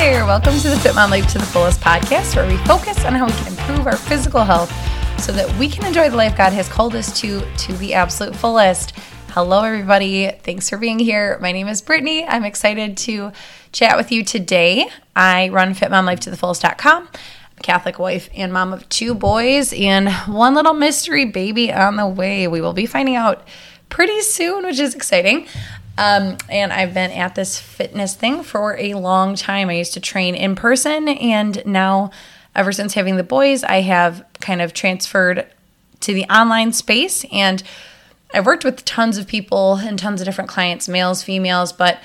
there. 0.00 0.24
Welcome 0.24 0.58
to 0.60 0.70
the 0.70 0.78
Fit 0.78 0.94
Mom 0.94 1.10
Life 1.10 1.30
to 1.32 1.36
the 1.36 1.44
Fullest 1.44 1.78
podcast, 1.82 2.34
where 2.34 2.48
we 2.48 2.56
focus 2.64 3.04
on 3.04 3.12
how 3.12 3.26
we 3.26 3.32
can 3.32 3.48
improve 3.48 3.86
our 3.86 3.98
physical 3.98 4.42
health 4.42 4.72
so 5.20 5.30
that 5.30 5.54
we 5.58 5.68
can 5.68 5.84
enjoy 5.84 6.08
the 6.08 6.16
life 6.16 6.34
God 6.38 6.54
has 6.54 6.70
called 6.70 6.94
us 6.94 7.20
to 7.20 7.42
to 7.58 7.74
the 7.74 7.92
absolute 7.92 8.34
fullest. 8.34 8.96
Hello, 9.28 9.62
everybody. 9.62 10.30
Thanks 10.30 10.70
for 10.70 10.78
being 10.78 10.98
here. 10.98 11.38
My 11.42 11.52
name 11.52 11.68
is 11.68 11.82
Brittany. 11.82 12.24
I'm 12.26 12.46
excited 12.46 12.96
to 12.96 13.32
chat 13.72 13.98
with 13.98 14.10
you 14.10 14.24
today. 14.24 14.88
I 15.14 15.50
run 15.50 15.74
fitmomlifetothefullest.com. 15.74 17.02
I'm 17.02 17.12
a 17.58 17.60
Catholic 17.60 17.98
wife 17.98 18.30
and 18.34 18.54
mom 18.54 18.72
of 18.72 18.88
two 18.88 19.12
boys 19.12 19.74
and 19.74 20.10
one 20.26 20.54
little 20.54 20.72
mystery 20.72 21.26
baby 21.26 21.70
on 21.70 21.96
the 21.96 22.06
way. 22.06 22.48
We 22.48 22.62
will 22.62 22.72
be 22.72 22.86
finding 22.86 23.16
out 23.16 23.46
pretty 23.90 24.22
soon, 24.22 24.64
which 24.64 24.78
is 24.78 24.94
exciting. 24.94 25.46
Um, 25.98 26.38
and 26.48 26.72
I've 26.72 26.94
been 26.94 27.10
at 27.10 27.34
this 27.34 27.58
fitness 27.58 28.14
thing 28.14 28.42
for 28.42 28.76
a 28.78 28.94
long 28.94 29.34
time. 29.34 29.68
I 29.68 29.74
used 29.74 29.94
to 29.94 30.00
train 30.00 30.34
in 30.34 30.54
person, 30.54 31.08
and 31.08 31.62
now, 31.66 32.10
ever 32.54 32.72
since 32.72 32.94
having 32.94 33.16
the 33.16 33.22
boys, 33.22 33.62
I 33.64 33.82
have 33.82 34.24
kind 34.40 34.62
of 34.62 34.72
transferred 34.72 35.46
to 36.00 36.14
the 36.14 36.24
online 36.24 36.72
space. 36.72 37.24
And 37.30 37.62
I've 38.32 38.46
worked 38.46 38.64
with 38.64 38.84
tons 38.84 39.18
of 39.18 39.26
people 39.26 39.76
and 39.76 39.98
tons 39.98 40.20
of 40.20 40.24
different 40.24 40.48
clients, 40.48 40.88
males, 40.88 41.22
females, 41.22 41.72
but 41.72 42.00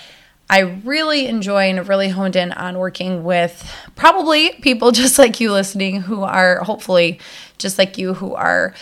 I 0.50 0.60
really 0.60 1.28
enjoy 1.28 1.70
and 1.70 1.88
really 1.88 2.10
honed 2.10 2.36
in 2.36 2.52
on 2.52 2.78
working 2.78 3.24
with 3.24 3.72
probably 3.96 4.52
people 4.62 4.92
just 5.04 5.18
like 5.18 5.40
you 5.40 5.52
listening 5.52 6.02
who 6.02 6.24
are 6.24 6.64
hopefully 6.64 7.20
just 7.58 7.78
like 7.78 7.98
you 7.98 8.14
who 8.14 8.36
are 8.36 8.74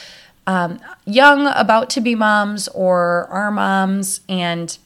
um, 0.46 0.80
young, 1.06 1.48
about 1.48 1.90
to 1.92 2.02
be 2.02 2.16
moms, 2.16 2.68
or 2.70 3.28
are 3.28 3.50
moms, 3.50 4.20
and 4.28 4.78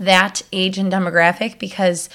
that 0.00 0.42
age 0.52 0.78
and 0.78 0.90
demographic 0.90 1.58
because 1.58 2.08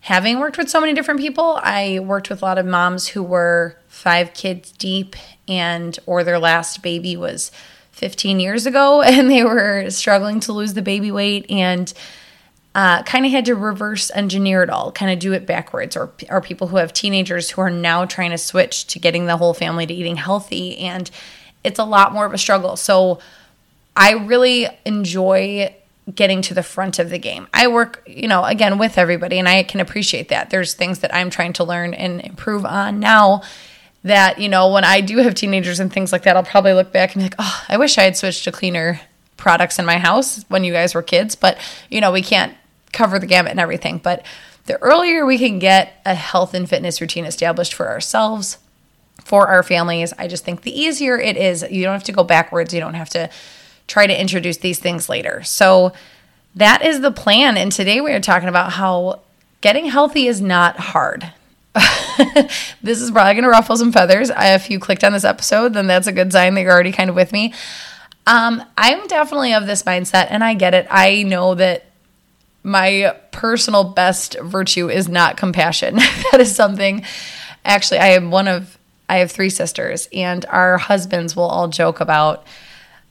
having 0.00 0.38
worked 0.38 0.58
with 0.58 0.68
so 0.68 0.80
many 0.80 0.92
different 0.92 1.18
people, 1.18 1.58
I 1.62 1.98
worked 2.00 2.30
with 2.30 2.42
a 2.42 2.44
lot 2.44 2.58
of 2.58 2.66
moms 2.66 3.08
who 3.08 3.22
were 3.22 3.76
five 3.88 4.34
kids 4.34 4.70
deep 4.72 5.16
and 5.48 5.98
or 6.06 6.22
their 6.22 6.38
last 6.38 6.82
baby 6.82 7.16
was 7.16 7.50
15 7.92 8.38
years 8.38 8.66
ago 8.66 9.02
and 9.02 9.30
they 9.30 9.42
were 9.42 9.90
struggling 9.90 10.38
to 10.40 10.52
lose 10.52 10.74
the 10.74 10.82
baby 10.82 11.10
weight 11.10 11.46
and 11.50 11.92
uh, 12.74 13.02
kind 13.02 13.26
of 13.26 13.32
had 13.32 13.46
to 13.46 13.54
reverse 13.54 14.10
engineer 14.14 14.62
it 14.62 14.70
all, 14.70 14.92
kind 14.92 15.12
of 15.12 15.18
do 15.18 15.32
it 15.34 15.46
backwards, 15.46 15.94
or, 15.94 16.10
or 16.30 16.40
people 16.40 16.68
who 16.68 16.78
have 16.78 16.92
teenagers 16.92 17.50
who 17.50 17.60
are 17.60 17.70
now 17.70 18.06
trying 18.06 18.30
to 18.30 18.38
switch 18.38 18.86
to 18.86 18.98
getting 18.98 19.26
the 19.26 19.36
whole 19.36 19.52
family 19.52 19.86
to 19.86 19.92
eating 19.92 20.16
healthy. 20.16 20.78
And 20.78 21.10
it's 21.64 21.78
a 21.78 21.84
lot 21.84 22.14
more 22.14 22.24
of 22.24 22.32
a 22.32 22.38
struggle. 22.38 22.76
So 22.76 23.18
I 23.94 24.12
really 24.12 24.68
enjoy 24.86 25.74
getting 26.12 26.42
to 26.42 26.54
the 26.54 26.62
front 26.62 26.98
of 26.98 27.10
the 27.10 27.18
game. 27.18 27.46
I 27.54 27.68
work, 27.68 28.02
you 28.06 28.26
know, 28.26 28.44
again 28.44 28.78
with 28.78 28.98
everybody 28.98 29.38
and 29.38 29.48
I 29.48 29.62
can 29.62 29.80
appreciate 29.80 30.28
that. 30.30 30.50
There's 30.50 30.74
things 30.74 30.98
that 31.00 31.14
I'm 31.14 31.30
trying 31.30 31.52
to 31.54 31.64
learn 31.64 31.94
and 31.94 32.20
improve 32.20 32.64
on 32.64 32.98
now 32.98 33.42
that, 34.02 34.40
you 34.40 34.48
know, 34.48 34.72
when 34.72 34.84
I 34.84 35.00
do 35.00 35.18
have 35.18 35.34
teenagers 35.34 35.78
and 35.78 35.92
things 35.92 36.10
like 36.10 36.24
that, 36.24 36.36
I'll 36.36 36.42
probably 36.42 36.72
look 36.72 36.92
back 36.92 37.14
and 37.14 37.20
be 37.20 37.24
like, 37.26 37.36
"Oh, 37.38 37.64
I 37.68 37.76
wish 37.76 37.98
I 37.98 38.02
had 38.02 38.16
switched 38.16 38.44
to 38.44 38.52
cleaner 38.52 39.00
products 39.36 39.78
in 39.78 39.84
my 39.84 39.98
house 39.98 40.44
when 40.48 40.64
you 40.64 40.72
guys 40.72 40.94
were 40.94 41.02
kids." 41.02 41.36
But, 41.36 41.56
you 41.88 42.00
know, 42.00 42.10
we 42.10 42.22
can't 42.22 42.56
cover 42.92 43.20
the 43.20 43.26
gamut 43.26 43.52
and 43.52 43.60
everything, 43.60 43.98
but 43.98 44.26
the 44.66 44.80
earlier 44.82 45.24
we 45.24 45.38
can 45.38 45.58
get 45.58 46.00
a 46.04 46.14
health 46.14 46.54
and 46.54 46.68
fitness 46.68 47.00
routine 47.00 47.24
established 47.24 47.74
for 47.74 47.88
ourselves, 47.88 48.58
for 49.24 49.48
our 49.48 49.62
families, 49.62 50.12
I 50.18 50.28
just 50.28 50.44
think 50.44 50.62
the 50.62 50.78
easier 50.78 51.18
it 51.18 51.36
is. 51.36 51.64
You 51.70 51.84
don't 51.84 51.92
have 51.92 52.04
to 52.04 52.12
go 52.12 52.24
backwards. 52.24 52.74
You 52.74 52.80
don't 52.80 52.94
have 52.94 53.10
to 53.10 53.30
try 53.92 54.06
to 54.06 54.18
introduce 54.18 54.56
these 54.56 54.78
things 54.78 55.10
later. 55.10 55.42
So 55.42 55.92
that 56.54 56.82
is 56.82 57.02
the 57.02 57.10
plan. 57.10 57.58
And 57.58 57.70
today 57.70 58.00
we 58.00 58.12
are 58.12 58.20
talking 58.20 58.48
about 58.48 58.72
how 58.72 59.20
getting 59.60 59.84
healthy 59.84 60.26
is 60.26 60.40
not 60.40 60.78
hard. 60.78 61.30
this 62.82 63.02
is 63.02 63.10
probably 63.10 63.34
going 63.34 63.44
to 63.44 63.50
ruffle 63.50 63.76
some 63.76 63.92
feathers. 63.92 64.30
If 64.34 64.70
you 64.70 64.80
clicked 64.80 65.04
on 65.04 65.12
this 65.12 65.24
episode, 65.24 65.74
then 65.74 65.88
that's 65.88 66.06
a 66.06 66.12
good 66.12 66.32
sign 66.32 66.54
that 66.54 66.62
you're 66.62 66.72
already 66.72 66.90
kind 66.90 67.10
of 67.10 67.16
with 67.16 67.32
me. 67.32 67.52
Um, 68.26 68.64
I'm 68.78 69.06
definitely 69.08 69.52
of 69.52 69.66
this 69.66 69.82
mindset, 69.82 70.28
and 70.30 70.42
I 70.42 70.54
get 70.54 70.72
it. 70.72 70.86
I 70.88 71.24
know 71.24 71.54
that 71.56 71.84
my 72.62 73.14
personal 73.30 73.84
best 73.84 74.38
virtue 74.40 74.88
is 74.88 75.06
not 75.06 75.36
compassion. 75.36 75.96
that 76.32 76.40
is 76.40 76.54
something. 76.54 77.04
Actually, 77.62 77.98
I 77.98 78.08
am 78.08 78.30
one 78.30 78.48
of. 78.48 78.78
I 79.08 79.18
have 79.18 79.30
three 79.30 79.50
sisters, 79.50 80.08
and 80.14 80.46
our 80.46 80.78
husbands 80.78 81.36
will 81.36 81.44
all 81.44 81.68
joke 81.68 82.00
about 82.00 82.46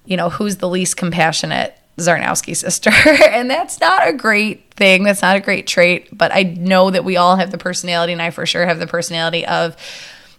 you 0.06 0.18
know, 0.18 0.30
who's 0.30 0.58
the 0.58 0.70
least 0.70 0.98
compassionate 0.98 1.78
Zarnowski 1.98 2.56
sister. 2.56 2.90
and 3.30 3.50
that's 3.50 3.80
not 3.80 4.08
a 4.08 4.14
great 4.14 4.74
thing. 4.74 5.04
That's 5.04 5.22
not 5.22 5.36
a 5.36 5.40
great 5.40 5.68
trait. 5.68 6.16
But 6.16 6.34
I 6.34 6.44
know 6.44 6.90
that 6.90 7.04
we 7.04 7.18
all 7.18 7.36
have 7.36 7.52
the 7.52 7.58
personality, 7.58 8.14
and 8.14 8.22
I 8.22 8.32
for 8.32 8.46
sure 8.46 8.66
have 8.66 8.80
the 8.80 8.88
personality 8.88 9.46
of 9.46 9.76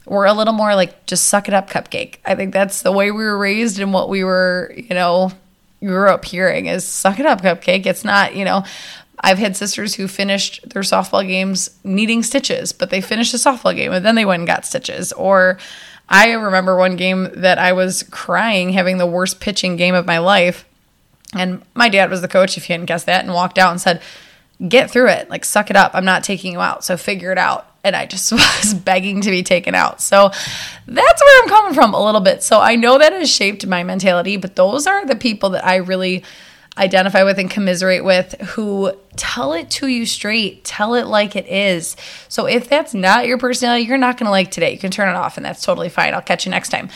we're 0.05 0.27
a 0.27 0.33
little 0.33 0.55
more 0.55 0.75
like 0.75 1.06
just 1.06 1.27
suck 1.27 1.49
it 1.49 1.55
up, 1.55 1.71
cupcake. 1.71 2.17
I 2.25 2.34
think 2.34 2.53
that's 2.53 2.83
the 2.83 2.93
way 2.93 3.11
we 3.11 3.25
were 3.25 3.39
raised 3.39 3.78
and 3.78 3.93
what 3.93 4.09
we 4.09 4.25
were, 4.25 4.75
you 4.77 4.95
know, 4.95 5.33
grew 5.81 6.09
up 6.09 6.25
hearing 6.25 6.67
is 6.67 6.84
suck 6.84 7.21
it 7.21 7.27
up, 7.27 7.41
cupcake. 7.41 7.87
It's 7.87 8.05
not, 8.05 8.34
you 8.34 8.44
know, 8.44 8.65
I've 9.21 9.39
had 9.39 9.56
sisters 9.56 9.94
who 9.94 10.09
finished 10.09 10.69
their 10.71 10.83
softball 10.83 11.27
games 11.27 11.71
needing 11.84 12.25
stitches, 12.25 12.73
but 12.73 12.91
they 12.91 13.00
finished 13.00 13.34
a 13.34 13.37
softball 13.37 13.75
game 13.75 13.93
and 13.93 14.05
then 14.05 14.17
they 14.17 14.25
went 14.25 14.41
and 14.41 14.47
got 14.47 14.67
stitches. 14.67 15.12
Or, 15.12 15.59
I 16.08 16.32
remember 16.32 16.76
one 16.76 16.96
game 16.96 17.30
that 17.34 17.58
I 17.58 17.72
was 17.72 18.02
crying, 18.04 18.72
having 18.72 18.98
the 18.98 19.06
worst 19.06 19.40
pitching 19.40 19.76
game 19.76 19.94
of 19.94 20.06
my 20.06 20.18
life. 20.18 20.66
And 21.34 21.62
my 21.74 21.88
dad 21.88 22.10
was 22.10 22.20
the 22.20 22.28
coach, 22.28 22.56
if 22.56 22.68
you 22.68 22.74
hadn't 22.74 22.86
guessed 22.86 23.06
that, 23.06 23.24
and 23.24 23.32
walked 23.32 23.58
out 23.58 23.70
and 23.70 23.80
said, 23.80 24.02
Get 24.68 24.90
through 24.90 25.08
it. 25.08 25.28
Like, 25.28 25.44
suck 25.44 25.70
it 25.70 25.76
up. 25.76 25.90
I'm 25.94 26.04
not 26.04 26.22
taking 26.22 26.52
you 26.52 26.60
out. 26.60 26.84
So 26.84 26.96
figure 26.96 27.32
it 27.32 27.38
out. 27.38 27.66
And 27.82 27.96
I 27.96 28.06
just 28.06 28.30
was 28.32 28.74
begging 28.74 29.20
to 29.22 29.30
be 29.30 29.42
taken 29.42 29.74
out. 29.74 30.00
So 30.00 30.28
that's 30.86 31.22
where 31.22 31.42
I'm 31.42 31.48
coming 31.48 31.74
from 31.74 31.94
a 31.94 32.04
little 32.04 32.20
bit. 32.20 32.42
So 32.42 32.60
I 32.60 32.76
know 32.76 32.98
that 32.98 33.12
has 33.12 33.28
shaped 33.28 33.66
my 33.66 33.82
mentality, 33.82 34.36
but 34.36 34.54
those 34.54 34.86
are 34.86 35.04
the 35.04 35.16
people 35.16 35.50
that 35.50 35.66
I 35.66 35.76
really 35.76 36.22
identify 36.78 37.22
with 37.22 37.38
and 37.38 37.50
commiserate 37.50 38.05
with 38.05 38.33
who 38.41 38.93
tell 39.16 39.53
it 39.53 39.69
to 39.71 39.88
you 39.88 40.06
straight, 40.06 40.65
tell 40.65 40.94
it 40.94 41.06
like 41.06 41.37
it 41.37 41.47
is. 41.47 41.97
So 42.28 42.47
if 42.47 42.69
that's 42.69 42.94
not 42.94 43.27
your 43.27 43.38
personality, 43.38 43.84
you're 43.84 43.99
not 43.99 44.16
going 44.16 44.27
to 44.27 44.31
like 44.31 44.50
today. 44.50 44.72
You 44.72 44.78
can 44.78 44.91
turn 44.91 45.09
it 45.09 45.16
off 45.16 45.37
and 45.37 45.44
that's 45.44 45.62
totally 45.62 45.91
fine. 45.91 46.15
I'll 46.15 46.22
catch 46.22 46.47
you 46.47 46.50
next 46.50 46.71
time. 46.71 46.88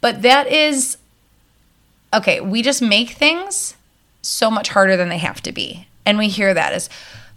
But 0.00 0.22
that 0.22 0.46
is 0.46 0.96
okay, 2.14 2.40
we 2.40 2.62
just 2.62 2.80
make 2.80 3.10
things 3.10 3.74
so 4.22 4.50
much 4.50 4.70
harder 4.70 4.96
than 4.96 5.08
they 5.08 5.18
have 5.18 5.42
to 5.42 5.52
be. 5.52 5.86
And 6.06 6.16
we 6.16 6.28
hear 6.28 6.54
that 6.54 6.72
as 6.72 6.88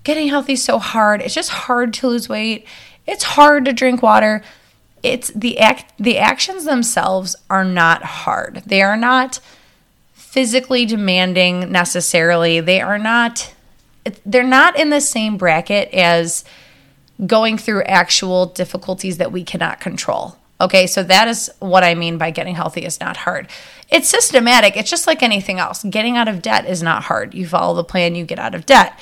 getting 0.04 0.30
healthy 0.30 0.56
so 0.56 0.80
hard. 0.80 1.22
It's 1.22 1.34
just 1.34 1.50
hard 1.50 1.94
to 1.96 2.08
lose 2.08 2.30
weight. 2.30 2.66
It's 3.06 3.24
hard 3.24 3.66
to 3.66 3.74
drink 3.74 4.02
water. 4.02 4.42
It's 5.04 5.30
the 5.30 5.60
act 5.60 5.94
the 6.00 6.18
actions 6.18 6.66
themselves 6.66 7.36
are 7.50 7.66
not 7.66 8.04
hard. 8.04 8.64
They 8.66 8.82
are 8.82 8.98
not 8.98 9.40
physically 10.32 10.86
demanding 10.86 11.70
necessarily. 11.74 12.62
They 12.62 12.80
are 12.80 12.98
not 12.98 13.54
they're 14.26 14.44
not 14.44 14.80
in 14.80 14.90
the 14.90 15.02
same 15.02 15.36
bracket 15.36 15.94
as 15.94 16.46
going 17.24 17.58
through 17.58 17.84
actual 17.84 18.46
difficulties 18.46 19.18
that 19.18 19.32
we 19.32 19.44
cannot 19.44 19.82
control. 19.82 20.38
Okay, 20.62 20.88
so 20.88 21.04
that 21.04 21.28
is 21.28 21.52
what 21.60 21.84
I 21.84 21.96
mean 21.96 22.18
by 22.18 22.32
getting 22.32 22.56
healthy 22.56 22.86
is 22.86 23.00
not 23.00 23.18
hard. 23.18 23.50
It's 23.90 24.08
systematic. 24.08 24.78
It's 24.78 24.90
just 24.90 25.06
like 25.06 25.22
anything 25.22 25.60
else. 25.60 25.84
Getting 25.84 26.16
out 26.16 26.30
of 26.30 26.42
debt 26.42 26.66
is 26.66 26.82
not 26.82 27.04
hard. 27.04 27.34
You 27.34 27.46
follow 27.46 27.76
the 27.76 27.84
plan, 27.84 28.16
you 28.16 28.24
get 28.24 28.40
out 28.40 28.56
of 28.56 28.66
debt. 28.66 28.98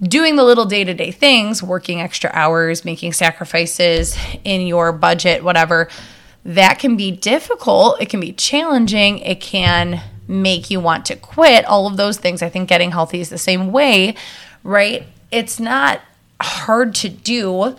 Doing 0.00 0.36
the 0.36 0.44
little 0.44 0.66
day 0.66 0.84
to 0.84 0.92
day 0.92 1.10
things, 1.10 1.62
working 1.62 2.02
extra 2.02 2.30
hours, 2.34 2.84
making 2.84 3.14
sacrifices 3.14 4.16
in 4.44 4.66
your 4.66 4.92
budget, 4.92 5.42
whatever, 5.42 5.88
that 6.44 6.78
can 6.78 6.96
be 6.96 7.10
difficult. 7.10 8.00
It 8.00 8.10
can 8.10 8.20
be 8.20 8.32
challenging. 8.32 9.20
It 9.20 9.40
can 9.40 10.02
make 10.28 10.70
you 10.70 10.80
want 10.80 11.06
to 11.06 11.16
quit, 11.16 11.64
all 11.64 11.86
of 11.86 11.96
those 11.96 12.18
things. 12.18 12.42
I 12.42 12.48
think 12.48 12.68
getting 12.68 12.90
healthy 12.90 13.20
is 13.20 13.28
the 13.28 13.38
same 13.38 13.72
way, 13.72 14.14
right? 14.62 15.06
It's 15.30 15.60
not 15.60 16.00
hard 16.40 16.94
to 16.96 17.08
do 17.08 17.76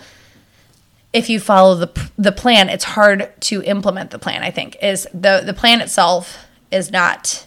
if 1.14 1.30
you 1.30 1.40
follow 1.40 1.76
the 1.76 2.10
the 2.18 2.32
plan. 2.32 2.70
It's 2.70 2.84
hard 2.84 3.32
to 3.42 3.62
implement 3.64 4.12
the 4.12 4.20
plan, 4.20 4.44
I 4.44 4.52
think. 4.52 4.78
Is 4.82 5.08
the 5.14 5.42
the 5.46 5.54
plan 5.54 5.82
itself 5.82 6.46
is 6.72 6.92
not 6.92 7.46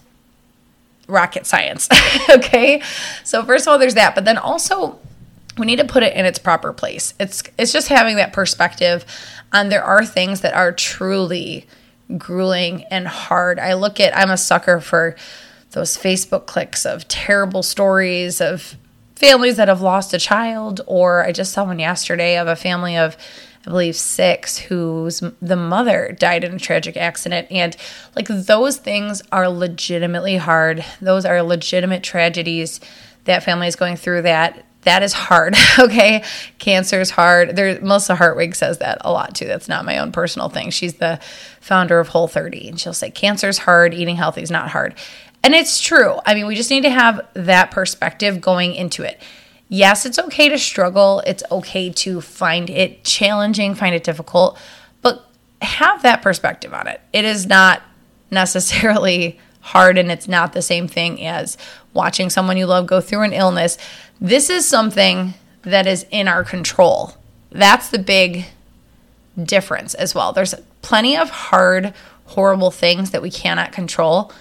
rocket 1.06 1.46
science. 1.46 1.88
okay? 2.30 2.82
So 3.24 3.44
first 3.44 3.66
of 3.66 3.72
all 3.72 3.78
there's 3.78 3.94
that, 3.94 4.14
but 4.14 4.24
then 4.24 4.38
also 4.38 4.98
we 5.58 5.66
need 5.66 5.76
to 5.76 5.84
put 5.84 6.02
it 6.02 6.14
in 6.14 6.24
its 6.24 6.38
proper 6.38 6.72
place. 6.72 7.14
It's 7.20 7.42
it's 7.58 7.72
just 7.72 7.88
having 7.88 8.16
that 8.16 8.32
perspective 8.32 9.04
on 9.52 9.68
there 9.68 9.84
are 9.84 10.04
things 10.04 10.40
that 10.40 10.54
are 10.54 10.72
truly 10.72 11.66
grueling 12.18 12.84
and 12.84 13.06
hard. 13.06 13.58
I 13.58 13.74
look 13.74 14.00
at, 14.00 14.16
I'm 14.16 14.30
a 14.30 14.36
sucker 14.36 14.80
for 14.80 15.16
those 15.72 15.96
Facebook 15.96 16.46
clicks 16.46 16.84
of 16.84 17.06
terrible 17.08 17.62
stories 17.62 18.40
of 18.40 18.76
families 19.14 19.56
that 19.56 19.68
have 19.68 19.82
lost 19.82 20.14
a 20.14 20.18
child, 20.18 20.80
or 20.86 21.24
I 21.24 21.32
just 21.32 21.52
saw 21.52 21.64
one 21.64 21.78
yesterday 21.78 22.38
of 22.38 22.48
a 22.48 22.56
family 22.56 22.96
of, 22.96 23.16
I 23.66 23.70
believe, 23.70 23.94
six 23.94 24.56
whose 24.56 25.22
the 25.42 25.56
mother 25.56 26.16
died 26.18 26.42
in 26.42 26.54
a 26.54 26.58
tragic 26.58 26.96
accident. 26.96 27.46
And 27.50 27.76
like 28.16 28.28
those 28.28 28.78
things 28.78 29.22
are 29.30 29.48
legitimately 29.48 30.38
hard. 30.38 30.84
Those 31.00 31.24
are 31.24 31.42
legitimate 31.42 32.02
tragedies 32.02 32.80
that 33.24 33.42
family 33.42 33.66
is 33.66 33.76
going 33.76 33.96
through 33.96 34.22
that 34.22 34.64
That 34.82 35.02
is 35.02 35.12
hard. 35.12 35.54
Okay. 35.78 36.24
Cancer 36.58 37.00
is 37.00 37.10
hard. 37.10 37.56
There, 37.56 37.80
Melissa 37.80 38.14
Hartwig 38.14 38.54
says 38.54 38.78
that 38.78 38.98
a 39.00 39.10
lot 39.10 39.34
too. 39.34 39.46
That's 39.46 39.68
not 39.68 39.84
my 39.84 39.98
own 39.98 40.12
personal 40.12 40.48
thing. 40.48 40.70
She's 40.70 40.94
the 40.94 41.18
founder 41.60 41.98
of 42.00 42.08
Whole 42.08 42.28
30, 42.28 42.68
and 42.68 42.80
she'll 42.80 42.92
say 42.92 43.10
cancer 43.10 43.48
is 43.48 43.58
hard, 43.58 43.94
eating 43.94 44.16
healthy 44.16 44.42
is 44.42 44.50
not 44.50 44.70
hard. 44.70 44.94
And 45.42 45.54
it's 45.54 45.80
true. 45.80 46.18
I 46.26 46.34
mean, 46.34 46.46
we 46.46 46.54
just 46.54 46.70
need 46.70 46.82
to 46.82 46.90
have 46.90 47.26
that 47.34 47.70
perspective 47.70 48.40
going 48.40 48.74
into 48.74 49.02
it. 49.02 49.20
Yes, 49.68 50.04
it's 50.04 50.18
okay 50.18 50.48
to 50.48 50.58
struggle. 50.58 51.22
It's 51.26 51.44
okay 51.50 51.90
to 51.90 52.20
find 52.20 52.68
it 52.68 53.04
challenging, 53.04 53.74
find 53.74 53.94
it 53.94 54.04
difficult, 54.04 54.58
but 55.00 55.24
have 55.62 56.02
that 56.02 56.22
perspective 56.22 56.74
on 56.74 56.88
it. 56.88 57.00
It 57.12 57.24
is 57.24 57.46
not 57.46 57.80
necessarily 58.30 59.38
hard 59.60 59.98
and 59.98 60.10
it's 60.10 60.28
not 60.28 60.52
the 60.52 60.62
same 60.62 60.88
thing 60.88 61.24
as 61.24 61.56
watching 61.92 62.30
someone 62.30 62.56
you 62.56 62.66
love 62.66 62.86
go 62.86 63.00
through 63.00 63.22
an 63.22 63.32
illness. 63.32 63.78
This 64.20 64.50
is 64.50 64.66
something 64.66 65.34
that 65.62 65.86
is 65.86 66.06
in 66.10 66.28
our 66.28 66.44
control. 66.44 67.14
That's 67.50 67.88
the 67.88 67.98
big 67.98 68.46
difference 69.42 69.94
as 69.94 70.14
well. 70.14 70.32
There's 70.32 70.54
plenty 70.82 71.16
of 71.16 71.30
hard, 71.30 71.94
horrible 72.26 72.70
things 72.70 73.10
that 73.10 73.22
we 73.22 73.30
cannot 73.30 73.72
control. 73.72 74.32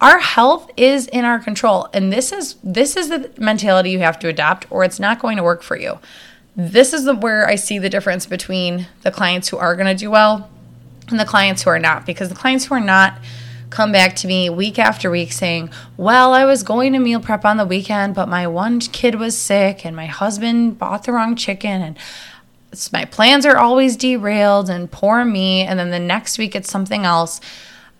Our 0.00 0.18
health 0.18 0.70
is 0.76 1.06
in 1.06 1.24
our 1.24 1.38
control, 1.38 1.88
and 1.92 2.12
this 2.12 2.32
is 2.32 2.56
this 2.64 2.96
is 2.96 3.08
the 3.08 3.30
mentality 3.38 3.90
you 3.90 4.00
have 4.00 4.18
to 4.20 4.28
adopt, 4.28 4.66
or 4.68 4.82
it's 4.82 4.98
not 4.98 5.20
going 5.20 5.36
to 5.36 5.44
work 5.44 5.62
for 5.62 5.76
you. 5.78 5.98
This 6.56 6.92
is 6.92 7.04
the, 7.04 7.14
where 7.14 7.46
I 7.46 7.54
see 7.54 7.78
the 7.78 7.88
difference 7.88 8.26
between 8.26 8.88
the 9.02 9.12
clients 9.12 9.48
who 9.48 9.58
are 9.58 9.76
going 9.76 9.86
to 9.86 9.94
do 9.94 10.10
well 10.10 10.50
and 11.08 11.20
the 11.20 11.24
clients 11.24 11.62
who 11.62 11.70
are 11.70 11.78
not, 11.78 12.04
because 12.04 12.28
the 12.28 12.34
clients 12.34 12.64
who 12.64 12.74
are 12.74 12.80
not 12.80 13.14
come 13.72 13.90
back 13.90 14.14
to 14.16 14.26
me 14.26 14.48
week 14.50 14.78
after 14.78 15.10
week 15.10 15.32
saying, 15.32 15.70
Well, 15.96 16.32
I 16.32 16.44
was 16.44 16.62
going 16.62 16.92
to 16.92 16.98
meal 16.98 17.20
prep 17.20 17.44
on 17.44 17.56
the 17.56 17.66
weekend, 17.66 18.14
but 18.14 18.28
my 18.28 18.46
one 18.46 18.78
kid 18.80 19.16
was 19.16 19.36
sick 19.36 19.84
and 19.84 19.96
my 19.96 20.06
husband 20.06 20.78
bought 20.78 21.04
the 21.04 21.12
wrong 21.12 21.34
chicken 21.34 21.82
and 21.82 21.98
my 22.92 23.04
plans 23.04 23.44
are 23.44 23.56
always 23.56 23.96
derailed 23.96 24.70
and 24.70 24.90
poor 24.90 25.24
me. 25.24 25.62
And 25.62 25.78
then 25.78 25.90
the 25.90 25.98
next 25.98 26.38
week 26.38 26.54
it's 26.54 26.70
something 26.70 27.04
else. 27.04 27.40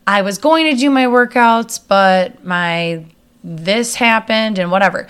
I 0.06 0.22
was 0.22 0.38
going 0.38 0.70
to 0.70 0.76
do 0.76 0.90
my 0.90 1.06
workouts, 1.06 1.80
but 1.86 2.44
my 2.44 3.04
this 3.44 3.96
happened 3.96 4.58
and 4.58 4.70
whatever 4.70 5.08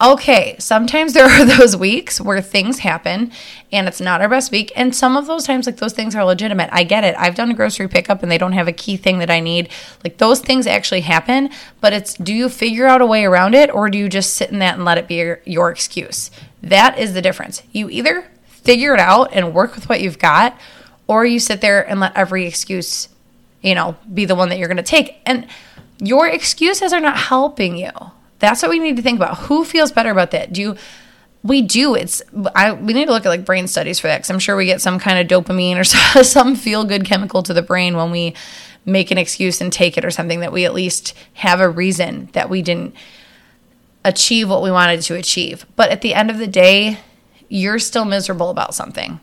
okay, 0.00 0.56
sometimes 0.58 1.12
there 1.14 1.26
are 1.26 1.44
those 1.44 1.76
weeks 1.76 2.20
where 2.20 2.40
things 2.40 2.80
happen 2.80 3.30
and 3.72 3.86
it's 3.86 4.00
not 4.00 4.20
our 4.20 4.28
best 4.28 4.50
week. 4.50 4.72
And 4.74 4.94
some 4.94 5.16
of 5.16 5.26
those 5.26 5.46
times, 5.46 5.66
like 5.66 5.76
those 5.76 5.92
things 5.92 6.14
are 6.14 6.24
legitimate. 6.24 6.70
I 6.72 6.84
get 6.84 7.04
it. 7.04 7.14
I've 7.18 7.34
done 7.34 7.50
a 7.50 7.54
grocery 7.54 7.88
pickup 7.88 8.22
and 8.22 8.30
they 8.30 8.38
don't 8.38 8.52
have 8.52 8.68
a 8.68 8.72
key 8.72 8.96
thing 8.96 9.18
that 9.18 9.30
I 9.30 9.40
need. 9.40 9.68
Like 10.02 10.18
those 10.18 10.40
things 10.40 10.66
actually 10.66 11.02
happen, 11.02 11.50
but 11.80 11.92
it's 11.92 12.14
do 12.14 12.34
you 12.34 12.48
figure 12.48 12.86
out 12.86 13.00
a 13.00 13.06
way 13.06 13.24
around 13.24 13.54
it 13.54 13.72
or 13.72 13.88
do 13.88 13.98
you 13.98 14.08
just 14.08 14.34
sit 14.34 14.50
in 14.50 14.58
that 14.60 14.74
and 14.74 14.84
let 14.84 14.98
it 14.98 15.06
be 15.06 15.16
your, 15.16 15.40
your 15.44 15.70
excuse? 15.70 16.30
That 16.62 16.98
is 16.98 17.14
the 17.14 17.22
difference. 17.22 17.62
You 17.72 17.88
either 17.90 18.26
figure 18.44 18.94
it 18.94 19.00
out 19.00 19.30
and 19.32 19.54
work 19.54 19.74
with 19.74 19.88
what 19.88 20.00
you've 20.00 20.18
got 20.18 20.58
or 21.06 21.24
you 21.24 21.40
sit 21.40 21.60
there 21.60 21.88
and 21.88 22.00
let 22.00 22.16
every 22.16 22.46
excuse, 22.46 23.08
you 23.62 23.74
know, 23.74 23.96
be 24.12 24.24
the 24.24 24.34
one 24.34 24.48
that 24.48 24.58
you're 24.58 24.68
going 24.68 24.76
to 24.76 24.82
take. 24.82 25.20
And 25.24 25.46
your 25.98 26.26
excuses 26.28 26.92
are 26.92 27.00
not 27.00 27.16
helping 27.16 27.76
you 27.76 27.90
that's 28.40 28.62
what 28.62 28.70
we 28.70 28.78
need 28.78 28.96
to 28.96 29.02
think 29.02 29.18
about. 29.18 29.38
Who 29.38 29.64
feels 29.64 29.92
better 29.92 30.10
about 30.10 30.32
that? 30.32 30.52
Do 30.52 30.60
you, 30.60 30.76
we 31.42 31.62
do. 31.62 31.94
It's 31.94 32.22
I. 32.54 32.72
We 32.72 32.92
need 32.92 33.06
to 33.06 33.12
look 33.12 33.24
at 33.24 33.30
like 33.30 33.44
brain 33.44 33.66
studies 33.66 33.98
for 33.98 34.08
that 34.08 34.18
because 34.18 34.30
I'm 34.30 34.38
sure 34.38 34.56
we 34.56 34.66
get 34.66 34.82
some 34.82 34.98
kind 34.98 35.18
of 35.18 35.44
dopamine 35.44 35.78
or 35.78 35.84
some 36.24 36.54
feel 36.54 36.84
good 36.84 37.04
chemical 37.04 37.42
to 37.44 37.54
the 37.54 37.62
brain 37.62 37.96
when 37.96 38.10
we 38.10 38.34
make 38.84 39.10
an 39.10 39.18
excuse 39.18 39.60
and 39.60 39.72
take 39.72 39.96
it 39.96 40.04
or 40.04 40.10
something 40.10 40.40
that 40.40 40.52
we 40.52 40.64
at 40.64 40.74
least 40.74 41.14
have 41.34 41.60
a 41.60 41.68
reason 41.68 42.28
that 42.32 42.50
we 42.50 42.62
didn't 42.62 42.94
achieve 44.04 44.48
what 44.48 44.62
we 44.62 44.70
wanted 44.70 45.02
to 45.02 45.14
achieve. 45.14 45.66
But 45.76 45.90
at 45.90 46.00
the 46.00 46.14
end 46.14 46.30
of 46.30 46.38
the 46.38 46.46
day, 46.46 46.98
you're 47.48 47.78
still 47.78 48.04
miserable 48.04 48.50
about 48.50 48.74
something. 48.74 49.20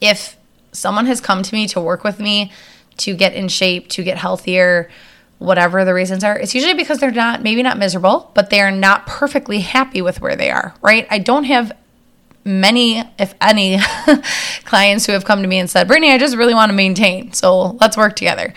If 0.00 0.36
someone 0.72 1.06
has 1.06 1.20
come 1.20 1.42
to 1.42 1.54
me 1.54 1.66
to 1.68 1.80
work 1.80 2.04
with 2.04 2.20
me 2.20 2.52
to 2.98 3.14
get 3.14 3.34
in 3.34 3.48
shape, 3.48 3.88
to 3.88 4.02
get 4.02 4.18
healthier, 4.18 4.90
whatever 5.38 5.84
the 5.84 5.94
reasons 5.94 6.24
are, 6.24 6.36
it's 6.38 6.54
usually 6.54 6.74
because 6.74 6.98
they're 6.98 7.10
not, 7.10 7.42
maybe 7.42 7.62
not 7.62 7.78
miserable, 7.78 8.30
but 8.34 8.50
they're 8.50 8.70
not 8.70 9.06
perfectly 9.06 9.60
happy 9.60 10.00
with 10.00 10.20
where 10.20 10.36
they 10.36 10.50
are, 10.50 10.74
right? 10.82 11.06
I 11.10 11.18
don't 11.18 11.44
have 11.44 11.72
many, 12.44 13.00
if 13.18 13.34
any, 13.40 13.78
clients 14.64 15.04
who 15.04 15.12
have 15.12 15.24
come 15.24 15.42
to 15.42 15.48
me 15.48 15.58
and 15.58 15.68
said, 15.68 15.88
Brittany, 15.88 16.12
I 16.12 16.18
just 16.18 16.36
really 16.36 16.54
want 16.54 16.70
to 16.70 16.74
maintain. 16.74 17.32
So 17.32 17.72
let's 17.80 17.96
work 17.96 18.16
together. 18.16 18.54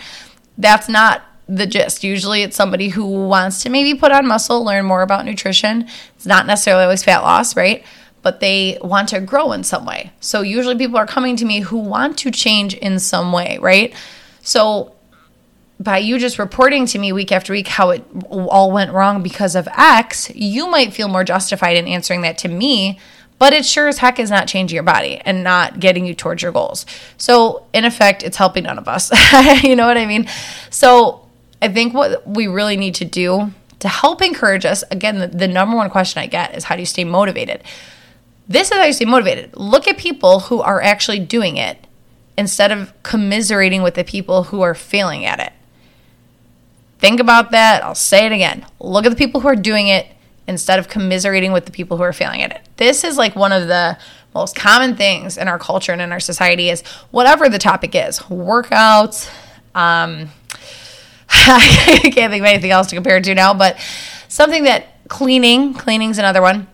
That's 0.56 0.88
not 0.88 1.22
the 1.48 1.66
gist. 1.66 2.04
Usually 2.04 2.42
it's 2.42 2.56
somebody 2.56 2.88
who 2.88 3.04
wants 3.04 3.62
to 3.64 3.70
maybe 3.70 3.98
put 3.98 4.12
on 4.12 4.26
muscle, 4.26 4.64
learn 4.64 4.86
more 4.86 5.02
about 5.02 5.24
nutrition. 5.24 5.88
It's 6.16 6.26
not 6.26 6.46
necessarily 6.46 6.84
always 6.84 7.02
fat 7.02 7.22
loss, 7.22 7.56
right? 7.56 7.84
But 8.22 8.40
they 8.40 8.78
want 8.80 9.08
to 9.10 9.20
grow 9.20 9.52
in 9.52 9.64
some 9.64 9.84
way. 9.84 10.12
So 10.20 10.42
usually 10.42 10.76
people 10.76 10.98
are 10.98 11.06
coming 11.06 11.36
to 11.36 11.44
me 11.44 11.60
who 11.60 11.78
want 11.78 12.18
to 12.18 12.30
change 12.30 12.74
in 12.74 12.98
some 13.00 13.32
way, 13.32 13.58
right? 13.60 13.94
So 14.42 14.94
by 15.80 15.96
you 15.96 16.18
just 16.18 16.38
reporting 16.38 16.84
to 16.84 16.98
me 16.98 17.10
week 17.12 17.32
after 17.32 17.54
week 17.54 17.66
how 17.66 17.90
it 17.90 18.04
all 18.28 18.70
went 18.70 18.92
wrong 18.92 19.22
because 19.22 19.56
of 19.56 19.66
X, 19.68 20.30
you 20.34 20.70
might 20.70 20.92
feel 20.92 21.08
more 21.08 21.24
justified 21.24 21.78
in 21.78 21.88
answering 21.88 22.20
that 22.20 22.36
to 22.38 22.48
me, 22.48 22.98
but 23.38 23.54
it 23.54 23.64
sure 23.64 23.88
as 23.88 23.96
heck 23.96 24.18
is 24.18 24.30
not 24.30 24.46
changing 24.46 24.74
your 24.74 24.84
body 24.84 25.16
and 25.24 25.42
not 25.42 25.80
getting 25.80 26.04
you 26.04 26.14
towards 26.14 26.42
your 26.42 26.52
goals. 26.52 26.84
So, 27.16 27.66
in 27.72 27.86
effect, 27.86 28.22
it's 28.22 28.36
helping 28.36 28.64
none 28.64 28.76
of 28.76 28.86
us. 28.88 29.10
you 29.62 29.74
know 29.74 29.86
what 29.86 29.96
I 29.96 30.04
mean? 30.04 30.28
So, 30.68 31.26
I 31.62 31.68
think 31.68 31.94
what 31.94 32.28
we 32.28 32.46
really 32.46 32.76
need 32.76 32.96
to 32.96 33.06
do 33.06 33.50
to 33.78 33.88
help 33.88 34.20
encourage 34.20 34.66
us 34.66 34.84
again, 34.90 35.18
the, 35.18 35.28
the 35.28 35.48
number 35.48 35.76
one 35.76 35.88
question 35.88 36.20
I 36.20 36.26
get 36.26 36.54
is 36.54 36.64
how 36.64 36.76
do 36.76 36.82
you 36.82 36.86
stay 36.86 37.04
motivated? 37.04 37.64
This 38.46 38.70
is 38.70 38.76
how 38.76 38.84
you 38.84 38.92
stay 38.92 39.06
motivated. 39.06 39.56
Look 39.56 39.88
at 39.88 39.96
people 39.96 40.40
who 40.40 40.60
are 40.60 40.82
actually 40.82 41.20
doing 41.20 41.56
it 41.56 41.86
instead 42.36 42.70
of 42.70 42.92
commiserating 43.02 43.82
with 43.82 43.94
the 43.94 44.04
people 44.04 44.44
who 44.44 44.60
are 44.60 44.74
failing 44.74 45.24
at 45.24 45.40
it 45.40 45.52
Think 47.00 47.18
about 47.18 47.50
that. 47.52 47.82
I'll 47.82 47.94
say 47.94 48.26
it 48.26 48.32
again. 48.32 48.66
Look 48.78 49.06
at 49.06 49.08
the 49.08 49.16
people 49.16 49.40
who 49.40 49.48
are 49.48 49.56
doing 49.56 49.88
it 49.88 50.06
instead 50.46 50.78
of 50.78 50.88
commiserating 50.88 51.50
with 51.50 51.64
the 51.64 51.72
people 51.72 51.96
who 51.96 52.02
are 52.02 52.12
failing 52.12 52.42
at 52.42 52.50
it. 52.50 52.60
This 52.76 53.04
is 53.04 53.16
like 53.16 53.34
one 53.34 53.52
of 53.52 53.68
the 53.68 53.98
most 54.34 54.54
common 54.54 54.96
things 54.96 55.38
in 55.38 55.48
our 55.48 55.58
culture 55.58 55.92
and 55.92 56.02
in 56.02 56.12
our 56.12 56.20
society 56.20 56.68
is 56.68 56.82
whatever 57.10 57.48
the 57.48 57.58
topic 57.58 57.94
is 57.94 58.18
workouts. 58.18 59.30
Um, 59.74 60.28
I 61.30 62.00
can't 62.02 62.30
think 62.30 62.42
of 62.42 62.46
anything 62.46 62.70
else 62.70 62.88
to 62.88 62.96
compare 62.96 63.16
it 63.16 63.24
to 63.24 63.34
now, 63.34 63.54
but 63.54 63.78
something 64.28 64.64
that 64.64 65.08
cleaning, 65.08 65.72
cleaning's 65.72 66.18
another 66.18 66.42
one 66.42 66.66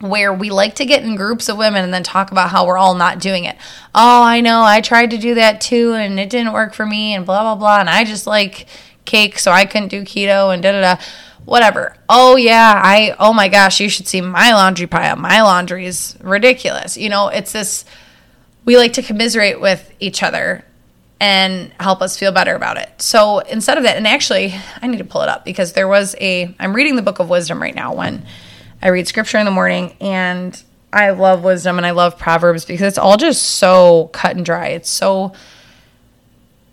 where 0.00 0.34
we 0.34 0.50
like 0.50 0.74
to 0.74 0.84
get 0.84 1.02
in 1.02 1.14
groups 1.14 1.48
of 1.48 1.56
women 1.56 1.82
and 1.82 1.94
then 1.94 2.02
talk 2.02 2.32
about 2.32 2.50
how 2.50 2.66
we're 2.66 2.76
all 2.76 2.94
not 2.94 3.20
doing 3.20 3.44
it. 3.44 3.56
Oh, 3.94 4.22
I 4.22 4.40
know, 4.40 4.62
I 4.62 4.80
tried 4.80 5.10
to 5.10 5.18
do 5.18 5.36
that 5.36 5.60
too 5.60 5.94
and 5.94 6.18
it 6.18 6.28
didn't 6.28 6.52
work 6.52 6.74
for 6.74 6.84
me 6.84 7.14
and 7.14 7.24
blah, 7.24 7.42
blah, 7.42 7.54
blah. 7.54 7.80
And 7.80 7.88
I 7.88 8.04
just 8.04 8.26
like, 8.26 8.66
cake, 9.04 9.38
so 9.38 9.50
I 9.50 9.64
couldn't 9.64 9.88
do 9.88 10.02
keto 10.02 10.52
and 10.52 10.62
da 10.62 10.72
da 10.72 10.80
da. 10.80 11.02
Whatever. 11.44 11.96
Oh 12.08 12.36
yeah, 12.36 12.80
I 12.82 13.16
oh 13.18 13.32
my 13.32 13.48
gosh, 13.48 13.80
you 13.80 13.88
should 13.88 14.06
see 14.06 14.20
my 14.20 14.52
laundry 14.52 14.86
pile. 14.86 15.16
My 15.16 15.42
laundry 15.42 15.86
is 15.86 16.16
ridiculous. 16.20 16.96
You 16.96 17.08
know, 17.08 17.28
it's 17.28 17.52
this 17.52 17.84
we 18.64 18.76
like 18.76 18.92
to 18.94 19.02
commiserate 19.02 19.60
with 19.60 19.92
each 19.98 20.22
other 20.22 20.64
and 21.22 21.72
help 21.78 22.02
us 22.02 22.18
feel 22.18 22.32
better 22.32 22.54
about 22.54 22.78
it. 22.78 22.90
So 23.00 23.38
instead 23.40 23.78
of 23.78 23.84
that, 23.84 23.96
and 23.96 24.08
actually, 24.08 24.54
I 24.80 24.88
need 24.88 24.98
to 24.98 25.04
pull 25.04 25.22
it 25.22 25.28
up 25.28 25.44
because 25.44 25.72
there 25.72 25.86
was 25.86 26.16
a, 26.20 26.52
I'm 26.58 26.74
reading 26.74 26.96
the 26.96 27.02
book 27.02 27.20
of 27.20 27.28
wisdom 27.28 27.62
right 27.62 27.74
now 27.74 27.94
when 27.94 28.26
I 28.82 28.88
read 28.88 29.06
scripture 29.06 29.38
in 29.38 29.44
the 29.44 29.52
morning, 29.52 29.96
and 30.00 30.60
I 30.92 31.10
love 31.10 31.44
wisdom 31.44 31.78
and 31.78 31.86
I 31.86 31.92
love 31.92 32.18
Proverbs 32.18 32.64
because 32.64 32.88
it's 32.88 32.98
all 32.98 33.16
just 33.16 33.42
so 33.42 34.10
cut 34.12 34.36
and 34.36 34.44
dry. 34.44 34.68
It's 34.68 34.90
so 34.90 35.32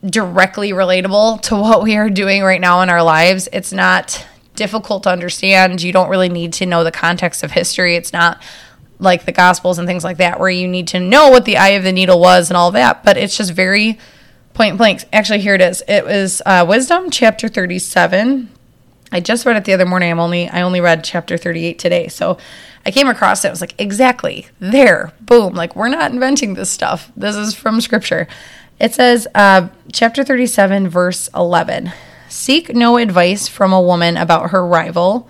directly 0.05 0.71
relatable 0.71 1.41
to 1.41 1.55
what 1.55 1.83
we 1.83 1.95
are 1.97 2.09
doing 2.09 2.43
right 2.43 2.61
now 2.61 2.81
in 2.81 2.89
our 2.89 3.03
lives. 3.03 3.49
It's 3.51 3.73
not 3.73 4.25
difficult 4.55 5.03
to 5.03 5.09
understand. 5.09 5.81
You 5.81 5.93
don't 5.93 6.09
really 6.09 6.29
need 6.29 6.53
to 6.53 6.65
know 6.65 6.83
the 6.83 6.91
context 6.91 7.43
of 7.43 7.51
history. 7.51 7.95
It's 7.95 8.13
not 8.13 8.41
like 8.99 9.25
the 9.25 9.31
Gospels 9.31 9.79
and 9.79 9.87
things 9.87 10.03
like 10.03 10.17
that, 10.17 10.39
where 10.39 10.49
you 10.49 10.67
need 10.67 10.87
to 10.89 10.99
know 10.99 11.29
what 11.29 11.45
the 11.45 11.57
eye 11.57 11.69
of 11.69 11.83
the 11.83 11.91
needle 11.91 12.19
was 12.19 12.49
and 12.49 12.57
all 12.57 12.71
that. 12.71 13.03
But 13.03 13.17
it's 13.17 13.37
just 13.37 13.53
very 13.53 13.97
point 14.53 14.77
blank. 14.77 15.03
Actually, 15.13 15.39
here 15.39 15.55
it 15.55 15.61
is. 15.61 15.83
It 15.87 16.05
was 16.05 16.41
uh, 16.45 16.65
Wisdom, 16.67 17.09
chapter 17.09 17.47
37. 17.47 18.49
I 19.11 19.19
just 19.21 19.45
read 19.45 19.55
it 19.55 19.65
the 19.65 19.73
other 19.73 19.85
morning. 19.85 20.11
I'm 20.11 20.19
only 20.19 20.49
I 20.49 20.61
only 20.61 20.81
read 20.81 21.03
chapter 21.03 21.37
38 21.37 21.79
today. 21.79 22.07
So 22.09 22.37
I 22.85 22.91
came 22.91 23.07
across 23.07 23.43
it. 23.43 23.47
I 23.47 23.51
was 23.51 23.61
like, 23.61 23.75
exactly 23.79 24.47
there, 24.59 25.13
boom. 25.21 25.53
Like 25.53 25.75
we're 25.75 25.89
not 25.89 26.11
inventing 26.11 26.53
this 26.53 26.69
stuff. 26.69 27.11
This 27.15 27.35
is 27.35 27.55
from 27.55 27.81
scripture. 27.81 28.27
It 28.79 28.93
says, 28.93 29.27
uh, 29.35 29.67
chapter 29.91 30.23
37, 30.23 30.87
verse 30.87 31.29
11 31.35 31.91
Seek 32.29 32.73
no 32.73 32.97
advice 32.97 33.47
from 33.47 33.73
a 33.73 33.81
woman 33.81 34.15
about 34.15 34.51
her 34.51 34.65
rival, 34.65 35.27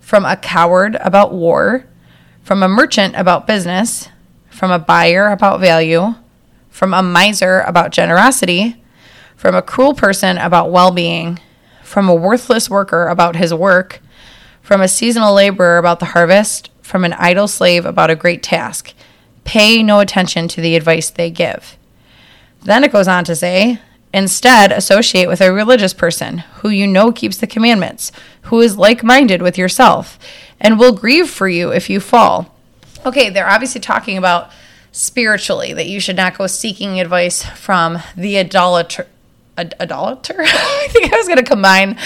from 0.00 0.26
a 0.26 0.36
coward 0.36 0.96
about 1.00 1.32
war, 1.32 1.86
from 2.42 2.62
a 2.62 2.68
merchant 2.68 3.14
about 3.16 3.46
business, 3.46 4.08
from 4.50 4.70
a 4.70 4.78
buyer 4.78 5.28
about 5.28 5.60
value, 5.60 6.14
from 6.68 6.92
a 6.92 7.02
miser 7.02 7.60
about 7.60 7.92
generosity, 7.92 8.82
from 9.34 9.54
a 9.54 9.62
cruel 9.62 9.94
person 9.94 10.36
about 10.36 10.70
well 10.70 10.90
being, 10.90 11.38
from 11.82 12.08
a 12.08 12.14
worthless 12.14 12.68
worker 12.68 13.06
about 13.08 13.36
his 13.36 13.54
work, 13.54 14.00
from 14.60 14.82
a 14.82 14.88
seasonal 14.88 15.32
laborer 15.32 15.78
about 15.78 16.00
the 16.00 16.06
harvest 16.06 16.70
from 16.82 17.04
an 17.04 17.12
idle 17.14 17.48
slave 17.48 17.86
about 17.86 18.10
a 18.10 18.16
great 18.16 18.42
task. 18.42 18.92
Pay 19.44 19.82
no 19.82 20.00
attention 20.00 20.48
to 20.48 20.60
the 20.60 20.76
advice 20.76 21.08
they 21.08 21.30
give. 21.30 21.78
Then 22.62 22.84
it 22.84 22.92
goes 22.92 23.08
on 23.08 23.24
to 23.24 23.36
say, 23.36 23.80
Instead, 24.12 24.72
associate 24.72 25.28
with 25.28 25.40
a 25.40 25.52
religious 25.52 25.94
person 25.94 26.38
who 26.38 26.68
you 26.68 26.86
know 26.86 27.12
keeps 27.12 27.36
the 27.36 27.46
commandments, 27.46 28.10
who 28.42 28.60
is 28.60 28.76
like 28.76 29.04
minded 29.04 29.40
with 29.40 29.56
yourself, 29.56 30.18
and 30.60 30.78
will 30.78 30.92
grieve 30.92 31.30
for 31.30 31.48
you 31.48 31.72
if 31.72 31.88
you 31.88 32.00
fall. 32.00 32.54
Okay, 33.06 33.30
they're 33.30 33.48
obviously 33.48 33.80
talking 33.80 34.18
about 34.18 34.50
spiritually 34.90 35.72
that 35.72 35.86
you 35.86 36.00
should 36.00 36.16
not 36.16 36.36
go 36.36 36.48
seeking 36.48 36.98
advice 37.00 37.44
from 37.44 37.98
the 38.16 38.36
idolater. 38.36 39.06
Idolater? 39.56 40.36
I 40.40 40.88
think 40.90 41.12
I 41.12 41.16
was 41.16 41.28
going 41.28 41.38
to 41.38 41.44
combine 41.44 41.96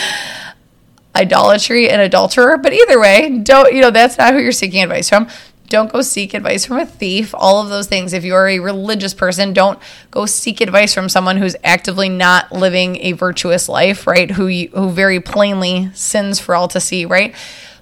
idolatry 1.15 1.89
and 1.89 2.03
adulterer, 2.03 2.59
but 2.59 2.75
either 2.75 3.01
way, 3.01 3.39
don't, 3.39 3.73
you 3.73 3.81
know, 3.81 3.91
that's 3.91 4.19
not 4.19 4.35
who 4.35 4.41
you're 4.41 4.53
seeking 4.53 4.83
advice 4.83 5.09
from. 5.09 5.29
Don't 5.69 5.91
go 5.91 6.03
seek 6.03 6.35
advice 6.35 6.67
from 6.67 6.79
a 6.79 6.87
thief. 6.87 7.35
All 7.37 7.61
of 7.61 7.69
those 7.69 7.87
things. 7.87 8.13
If 8.13 8.25
you 8.25 8.35
are 8.35 8.49
a 8.49 8.59
religious 8.59 9.15
person, 9.15 9.53
don't 9.53 9.79
go 10.11 10.27
seek 10.27 10.61
advice 10.61 10.93
from 10.93 11.09
someone 11.09 11.39
who's 11.39 11.57
actively 11.65 12.09
not 12.09 12.53
living 12.53 12.97
a 12.97 13.13
virtuous 13.13 13.69
life, 13.69 14.07
right? 14.07 14.31
Who 14.31 14.47
you, 14.47 14.69
who 14.69 14.91
very 14.91 15.21
plainly 15.21 15.91
sins 15.95 16.39
for 16.39 16.55
all 16.55 16.69
to 16.69 16.81
see, 16.81 17.05
right? 17.07 17.35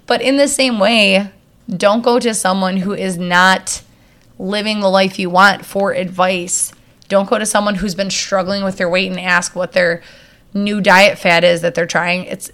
But 0.05 0.21
in 0.21 0.37
the 0.37 0.47
same 0.47 0.79
way, 0.79 1.29
don't 1.69 2.01
go 2.01 2.19
to 2.19 2.33
someone 2.33 2.77
who 2.77 2.93
is 2.93 3.17
not 3.17 3.83
living 4.39 4.79
the 4.79 4.89
life 4.89 5.19
you 5.19 5.29
want 5.29 5.65
for 5.65 5.93
advice. 5.93 6.73
Don't 7.09 7.29
go 7.29 7.37
to 7.37 7.45
someone 7.45 7.75
who's 7.75 7.95
been 7.95 8.09
struggling 8.09 8.63
with 8.63 8.77
their 8.77 8.89
weight 8.89 9.09
and 9.09 9.19
ask 9.19 9.55
what 9.55 9.73
their 9.73 10.01
new 10.53 10.81
diet 10.81 11.17
fad 11.17 11.43
is 11.43 11.61
that 11.61 11.75
they're 11.75 11.85
trying. 11.85 12.25
It's 12.25 12.51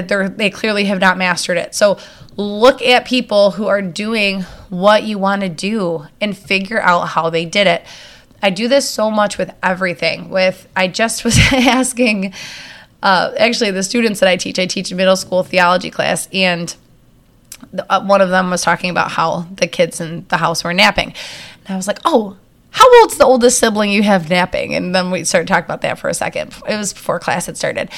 they 0.00 0.28
they 0.28 0.50
clearly 0.50 0.84
have 0.86 1.00
not 1.00 1.18
mastered 1.18 1.58
it. 1.58 1.74
So 1.74 1.98
look 2.36 2.80
at 2.82 3.04
people 3.04 3.52
who 3.52 3.66
are 3.66 3.82
doing 3.82 4.42
what 4.70 5.02
you 5.02 5.18
want 5.18 5.42
to 5.42 5.48
do 5.48 6.06
and 6.20 6.36
figure 6.36 6.80
out 6.80 7.08
how 7.08 7.30
they 7.30 7.44
did 7.44 7.66
it. 7.66 7.84
I 8.42 8.50
do 8.50 8.66
this 8.68 8.88
so 8.88 9.10
much 9.10 9.38
with 9.38 9.54
everything. 9.62 10.30
With 10.30 10.66
I 10.74 10.88
just 10.88 11.24
was 11.24 11.38
asking 11.52 12.32
uh, 13.02 13.32
actually 13.38 13.70
the 13.70 13.82
students 13.82 14.20
that 14.20 14.28
I 14.28 14.36
teach. 14.36 14.58
I 14.58 14.66
teach 14.66 14.92
middle 14.92 15.16
school 15.16 15.42
theology 15.42 15.90
class, 15.90 16.28
and 16.32 16.74
the, 17.72 17.90
uh, 17.92 18.04
one 18.04 18.20
of 18.20 18.30
them 18.30 18.50
was 18.50 18.62
talking 18.62 18.90
about 18.90 19.10
how 19.10 19.46
the 19.54 19.66
kids 19.66 20.00
in 20.00 20.26
the 20.28 20.36
house 20.36 20.64
were 20.64 20.72
napping, 20.72 21.14
and 21.64 21.74
I 21.74 21.76
was 21.76 21.86
like, 21.86 21.98
"Oh, 22.04 22.36
how 22.70 23.00
old's 23.00 23.18
the 23.18 23.24
oldest 23.24 23.58
sibling 23.58 23.90
you 23.90 24.02
have 24.02 24.30
napping?" 24.30 24.74
And 24.74 24.94
then 24.94 25.10
we 25.10 25.24
started 25.24 25.48
talking 25.48 25.64
about 25.64 25.82
that 25.82 25.98
for 25.98 26.08
a 26.08 26.14
second. 26.14 26.54
It 26.68 26.76
was 26.76 26.92
before 26.92 27.18
class 27.18 27.46
had 27.46 27.56
started, 27.56 27.90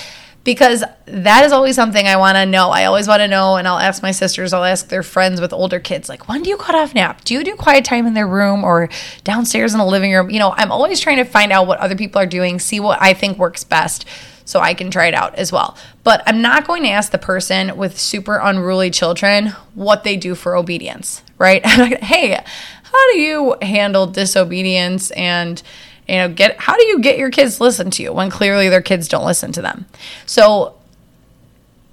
because 0.44 0.84
that 1.06 1.44
is 1.44 1.52
always 1.52 1.74
something 1.74 2.06
I 2.06 2.16
want 2.16 2.36
to 2.36 2.46
know. 2.46 2.70
I 2.70 2.84
always 2.84 3.08
want 3.08 3.20
to 3.20 3.28
know, 3.28 3.56
and 3.56 3.66
I'll 3.66 3.78
ask 3.78 4.02
my 4.02 4.10
sisters, 4.10 4.52
I'll 4.52 4.64
ask 4.64 4.88
their 4.88 5.02
friends 5.02 5.40
with 5.40 5.52
older 5.52 5.80
kids, 5.80 6.08
like, 6.08 6.28
when 6.28 6.42
do 6.42 6.50
you 6.50 6.58
cut 6.58 6.74
off 6.74 6.94
nap? 6.94 7.24
Do 7.24 7.34
you 7.34 7.42
do 7.42 7.54
quiet 7.56 7.84
time 7.84 8.06
in 8.06 8.14
their 8.14 8.28
room 8.28 8.62
or 8.62 8.90
downstairs 9.24 9.72
in 9.72 9.78
the 9.78 9.86
living 9.86 10.12
room? 10.12 10.30
You 10.30 10.38
know, 10.38 10.52
I'm 10.52 10.70
always 10.70 11.00
trying 11.00 11.16
to 11.16 11.24
find 11.24 11.50
out 11.50 11.66
what 11.66 11.80
other 11.80 11.96
people 11.96 12.20
are 12.20 12.26
doing, 12.26 12.58
see 12.58 12.78
what 12.78 13.00
I 13.00 13.14
think 13.14 13.38
works 13.38 13.64
best 13.64 14.06
so 14.44 14.60
I 14.60 14.74
can 14.74 14.90
try 14.90 15.06
it 15.06 15.14
out 15.14 15.34
as 15.36 15.50
well. 15.50 15.76
But 16.02 16.22
I'm 16.26 16.42
not 16.42 16.66
going 16.66 16.82
to 16.82 16.90
ask 16.90 17.10
the 17.10 17.18
person 17.18 17.76
with 17.76 17.98
super 17.98 18.36
unruly 18.36 18.90
children 18.90 19.48
what 19.74 20.04
they 20.04 20.16
do 20.16 20.34
for 20.34 20.54
obedience, 20.54 21.22
right? 21.38 21.64
hey, 21.66 22.42
how 22.82 23.12
do 23.12 23.18
you 23.18 23.56
handle 23.62 24.06
disobedience 24.06 25.10
and 25.12 25.62
you 26.08 26.16
know 26.16 26.28
get 26.28 26.58
how 26.60 26.76
do 26.76 26.84
you 26.84 27.00
get 27.00 27.18
your 27.18 27.30
kids 27.30 27.60
listen 27.60 27.90
to 27.92 28.02
you 28.02 28.12
when 28.12 28.30
clearly 28.30 28.68
their 28.68 28.82
kids 28.82 29.08
don't 29.08 29.24
listen 29.24 29.52
to 29.52 29.62
them? 29.62 29.86
So 30.26 30.76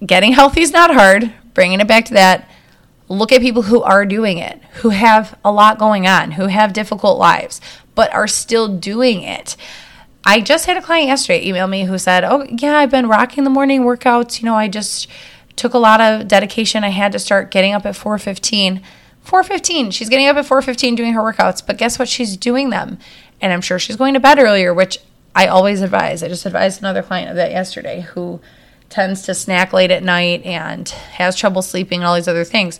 getting 0.05 0.33
healthy 0.33 0.61
is 0.61 0.71
not 0.71 0.93
hard. 0.93 1.33
Bringing 1.53 1.81
it 1.81 1.87
back 1.87 2.05
to 2.05 2.13
that 2.13 2.49
look 3.11 3.33
at 3.33 3.41
people 3.41 3.63
who 3.63 3.81
are 3.81 4.05
doing 4.05 4.37
it 4.37 4.61
who 4.75 4.89
have 4.89 5.37
a 5.43 5.51
lot 5.51 5.77
going 5.77 6.07
on 6.07 6.31
who 6.31 6.47
have 6.47 6.71
difficult 6.71 7.19
lives 7.19 7.59
but 7.93 8.13
are 8.13 8.27
still 8.27 8.69
doing 8.69 9.21
it. 9.21 9.57
I 10.23 10.39
just 10.39 10.65
had 10.65 10.77
a 10.77 10.81
client 10.81 11.07
yesterday 11.07 11.45
email 11.45 11.67
me 11.67 11.83
who 11.83 11.97
said 11.97 12.23
oh 12.23 12.47
yeah 12.49 12.77
i've 12.77 12.89
been 12.89 13.07
rocking 13.07 13.43
the 13.43 13.49
morning 13.49 13.81
workouts. 13.81 14.39
You 14.39 14.45
know 14.45 14.55
i 14.55 14.69
just 14.69 15.07
took 15.57 15.73
a 15.73 15.77
lot 15.77 15.99
of 15.99 16.29
dedication. 16.29 16.85
I 16.85 16.89
had 16.89 17.11
to 17.11 17.19
start 17.19 17.51
getting 17.51 17.73
up 17.73 17.85
at 17.85 17.95
4.15 17.95 18.81
4.15 19.25 19.91
she's 19.91 20.09
getting 20.09 20.27
up 20.27 20.37
at 20.37 20.45
4.15 20.45 20.95
doing 20.95 21.13
her 21.13 21.21
workouts 21.21 21.65
but 21.65 21.77
guess 21.77 21.99
what? 21.99 22.07
She's 22.07 22.37
doing 22.37 22.69
them 22.69 22.97
and 23.41 23.51
I'm 23.51 23.61
sure 23.61 23.79
she's 23.79 23.95
going 23.95 24.13
to 24.13 24.19
bed 24.19 24.39
earlier, 24.39 24.73
which 24.73 24.99
I 25.35 25.47
always 25.47 25.81
advise. 25.81 26.23
I 26.23 26.27
just 26.27 26.45
advised 26.45 26.81
another 26.81 27.01
client 27.01 27.29
of 27.29 27.35
that 27.37 27.51
yesterday 27.51 28.01
who 28.01 28.39
tends 28.89 29.23
to 29.23 29.33
snack 29.33 29.73
late 29.73 29.91
at 29.91 30.03
night 30.03 30.43
and 30.45 30.87
has 30.89 31.35
trouble 31.35 31.61
sleeping 31.61 32.01
and 32.01 32.07
all 32.07 32.15
these 32.15 32.27
other 32.27 32.43
things. 32.43 32.79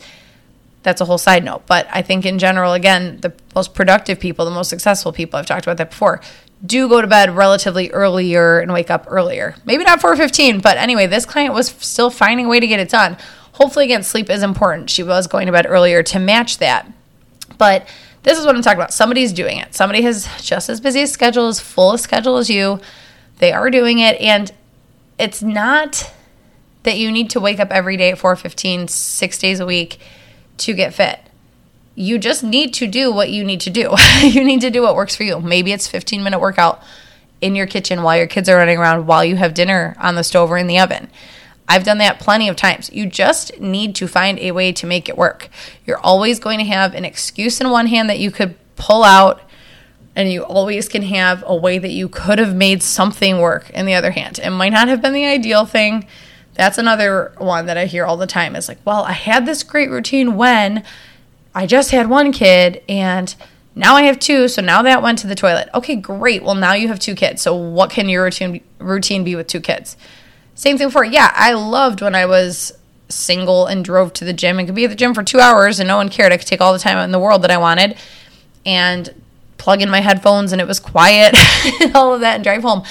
That's 0.83 0.99
a 0.99 1.05
whole 1.05 1.17
side 1.17 1.43
note. 1.43 1.65
But 1.67 1.87
I 1.91 2.01
think 2.01 2.25
in 2.25 2.39
general, 2.39 2.73
again, 2.73 3.19
the 3.21 3.33
most 3.55 3.73
productive 3.73 4.19
people, 4.19 4.45
the 4.45 4.51
most 4.51 4.69
successful 4.69 5.13
people, 5.13 5.39
I've 5.39 5.45
talked 5.45 5.65
about 5.65 5.77
that 5.77 5.91
before, 5.91 6.21
do 6.65 6.89
go 6.89 7.01
to 7.01 7.07
bed 7.07 7.35
relatively 7.35 7.89
earlier 7.91 8.59
and 8.59 8.73
wake 8.73 8.91
up 8.91 9.05
earlier. 9.07 9.55
Maybe 9.65 9.83
not 9.83 9.99
4:15, 9.99 10.61
but 10.61 10.77
anyway, 10.77 11.07
this 11.07 11.25
client 11.25 11.53
was 11.53 11.69
still 11.79 12.09
finding 12.09 12.45
a 12.45 12.49
way 12.49 12.59
to 12.59 12.67
get 12.67 12.79
it 12.79 12.89
done. 12.89 13.17
Hopefully, 13.53 13.85
again, 13.85 14.03
sleep 14.03 14.29
is 14.29 14.43
important. 14.43 14.89
She 14.89 15.03
was 15.03 15.27
going 15.27 15.45
to 15.45 15.51
bed 15.51 15.65
earlier 15.67 16.03
to 16.03 16.19
match 16.19 16.57
that. 16.59 16.91
But 17.57 17.87
this 18.23 18.37
is 18.37 18.45
what 18.45 18.55
I'm 18.55 18.61
talking 18.61 18.79
about. 18.79 18.93
Somebody's 18.93 19.33
doing 19.33 19.57
it. 19.57 19.73
Somebody 19.73 20.03
has 20.03 20.27
just 20.41 20.69
as 20.69 20.79
busy 20.79 21.01
a 21.01 21.07
schedule, 21.07 21.47
as 21.47 21.59
full 21.59 21.93
a 21.93 21.97
schedule 21.97 22.37
as 22.37 22.49
you. 22.49 22.79
They 23.39 23.51
are 23.51 23.69
doing 23.69 23.99
it. 23.99 24.19
And 24.21 24.51
it's 25.17 25.41
not 25.41 26.11
that 26.83 26.97
you 26.97 27.11
need 27.11 27.29
to 27.31 27.39
wake 27.39 27.59
up 27.59 27.71
every 27.71 27.97
day 27.97 28.11
at 28.11 28.17
4.15, 28.17 28.89
six 28.89 29.37
days 29.37 29.59
a 29.59 29.65
week 29.65 29.99
to 30.57 30.73
get 30.73 30.93
fit. 30.93 31.19
You 31.95 32.17
just 32.17 32.43
need 32.43 32.73
to 32.75 32.87
do 32.87 33.11
what 33.11 33.29
you 33.29 33.43
need 33.43 33.61
to 33.61 33.69
do. 33.69 33.93
you 34.21 34.43
need 34.43 34.61
to 34.61 34.69
do 34.69 34.81
what 34.81 34.95
works 34.95 35.15
for 35.15 35.23
you. 35.23 35.39
Maybe 35.39 35.71
it's 35.71 35.87
15 35.87 36.23
minute 36.23 36.39
workout 36.39 36.81
in 37.41 37.55
your 37.55 37.67
kitchen 37.67 38.03
while 38.03 38.17
your 38.17 38.27
kids 38.27 38.47
are 38.47 38.55
running 38.55 38.77
around 38.77 39.07
while 39.07 39.25
you 39.25 39.35
have 39.35 39.53
dinner 39.53 39.95
on 39.99 40.15
the 40.15 40.23
stove 40.23 40.51
or 40.51 40.57
in 40.57 40.67
the 40.67 40.79
oven. 40.79 41.09
I've 41.71 41.85
done 41.85 41.99
that 41.99 42.19
plenty 42.19 42.49
of 42.49 42.57
times. 42.57 42.91
You 42.91 43.05
just 43.05 43.57
need 43.57 43.95
to 43.95 44.05
find 44.05 44.37
a 44.39 44.51
way 44.51 44.73
to 44.73 44.85
make 44.85 45.07
it 45.07 45.17
work. 45.17 45.47
You're 45.85 45.99
always 45.99 46.37
going 46.37 46.59
to 46.59 46.65
have 46.65 46.93
an 46.93 47.05
excuse 47.05 47.61
in 47.61 47.69
one 47.69 47.87
hand 47.87 48.09
that 48.09 48.19
you 48.19 48.29
could 48.29 48.55
pull 48.75 49.05
out, 49.05 49.41
and 50.13 50.29
you 50.29 50.43
always 50.43 50.89
can 50.89 51.01
have 51.03 51.45
a 51.47 51.55
way 51.55 51.77
that 51.77 51.91
you 51.91 52.09
could 52.09 52.39
have 52.39 52.53
made 52.53 52.83
something 52.83 53.39
work 53.39 53.69
in 53.69 53.85
the 53.85 53.93
other 53.93 54.11
hand. 54.11 54.37
It 54.39 54.49
might 54.49 54.73
not 54.73 54.89
have 54.89 55.01
been 55.01 55.13
the 55.13 55.25
ideal 55.25 55.65
thing. 55.65 56.05
That's 56.55 56.77
another 56.77 57.31
one 57.37 57.67
that 57.67 57.77
I 57.77 57.85
hear 57.85 58.03
all 58.03 58.17
the 58.17 58.27
time. 58.27 58.57
Is 58.57 58.67
like, 58.67 58.79
well, 58.83 59.03
I 59.03 59.13
had 59.13 59.45
this 59.45 59.63
great 59.63 59.89
routine 59.89 60.35
when 60.35 60.83
I 61.55 61.67
just 61.67 61.91
had 61.91 62.09
one 62.09 62.33
kid 62.33 62.83
and 62.89 63.33
now 63.75 63.95
I 63.95 64.01
have 64.01 64.19
two, 64.19 64.49
so 64.49 64.61
now 64.61 64.81
that 64.81 65.01
went 65.01 65.19
to 65.19 65.27
the 65.27 65.35
toilet. 65.35 65.69
Okay, 65.73 65.95
great. 65.95 66.43
Well, 66.43 66.55
now 66.55 66.73
you 66.73 66.89
have 66.89 66.99
two 66.99 67.15
kids. 67.15 67.41
So 67.41 67.55
what 67.55 67.89
can 67.89 68.09
your 68.09 68.25
routine 68.25 68.61
routine 68.79 69.23
be 69.23 69.37
with 69.37 69.47
two 69.47 69.61
kids? 69.61 69.95
Same 70.55 70.77
thing 70.77 70.89
for, 70.89 71.03
yeah, 71.03 71.31
I 71.35 71.53
loved 71.53 72.01
when 72.01 72.15
I 72.15 72.25
was 72.25 72.73
single 73.09 73.65
and 73.65 73.83
drove 73.83 74.13
to 74.13 74.25
the 74.25 74.33
gym 74.33 74.59
and 74.59 74.67
could 74.67 74.75
be 74.75 74.85
at 74.85 74.89
the 74.89 74.95
gym 74.95 75.13
for 75.13 75.23
two 75.23 75.39
hours 75.39 75.79
and 75.79 75.87
no 75.87 75.97
one 75.97 76.09
cared. 76.09 76.31
I 76.31 76.37
could 76.37 76.47
take 76.47 76.61
all 76.61 76.73
the 76.73 76.79
time 76.79 76.97
in 76.97 77.11
the 77.11 77.19
world 77.19 77.41
that 77.43 77.51
I 77.51 77.57
wanted 77.57 77.97
and 78.65 79.13
plug 79.57 79.81
in 79.81 79.89
my 79.89 80.01
headphones 80.01 80.51
and 80.51 80.61
it 80.61 80.67
was 80.67 80.79
quiet 80.79 81.35
and 81.81 81.95
all 81.95 82.13
of 82.13 82.21
that 82.21 82.35
and 82.35 82.43
drive 82.43 82.63
home. 82.63 82.83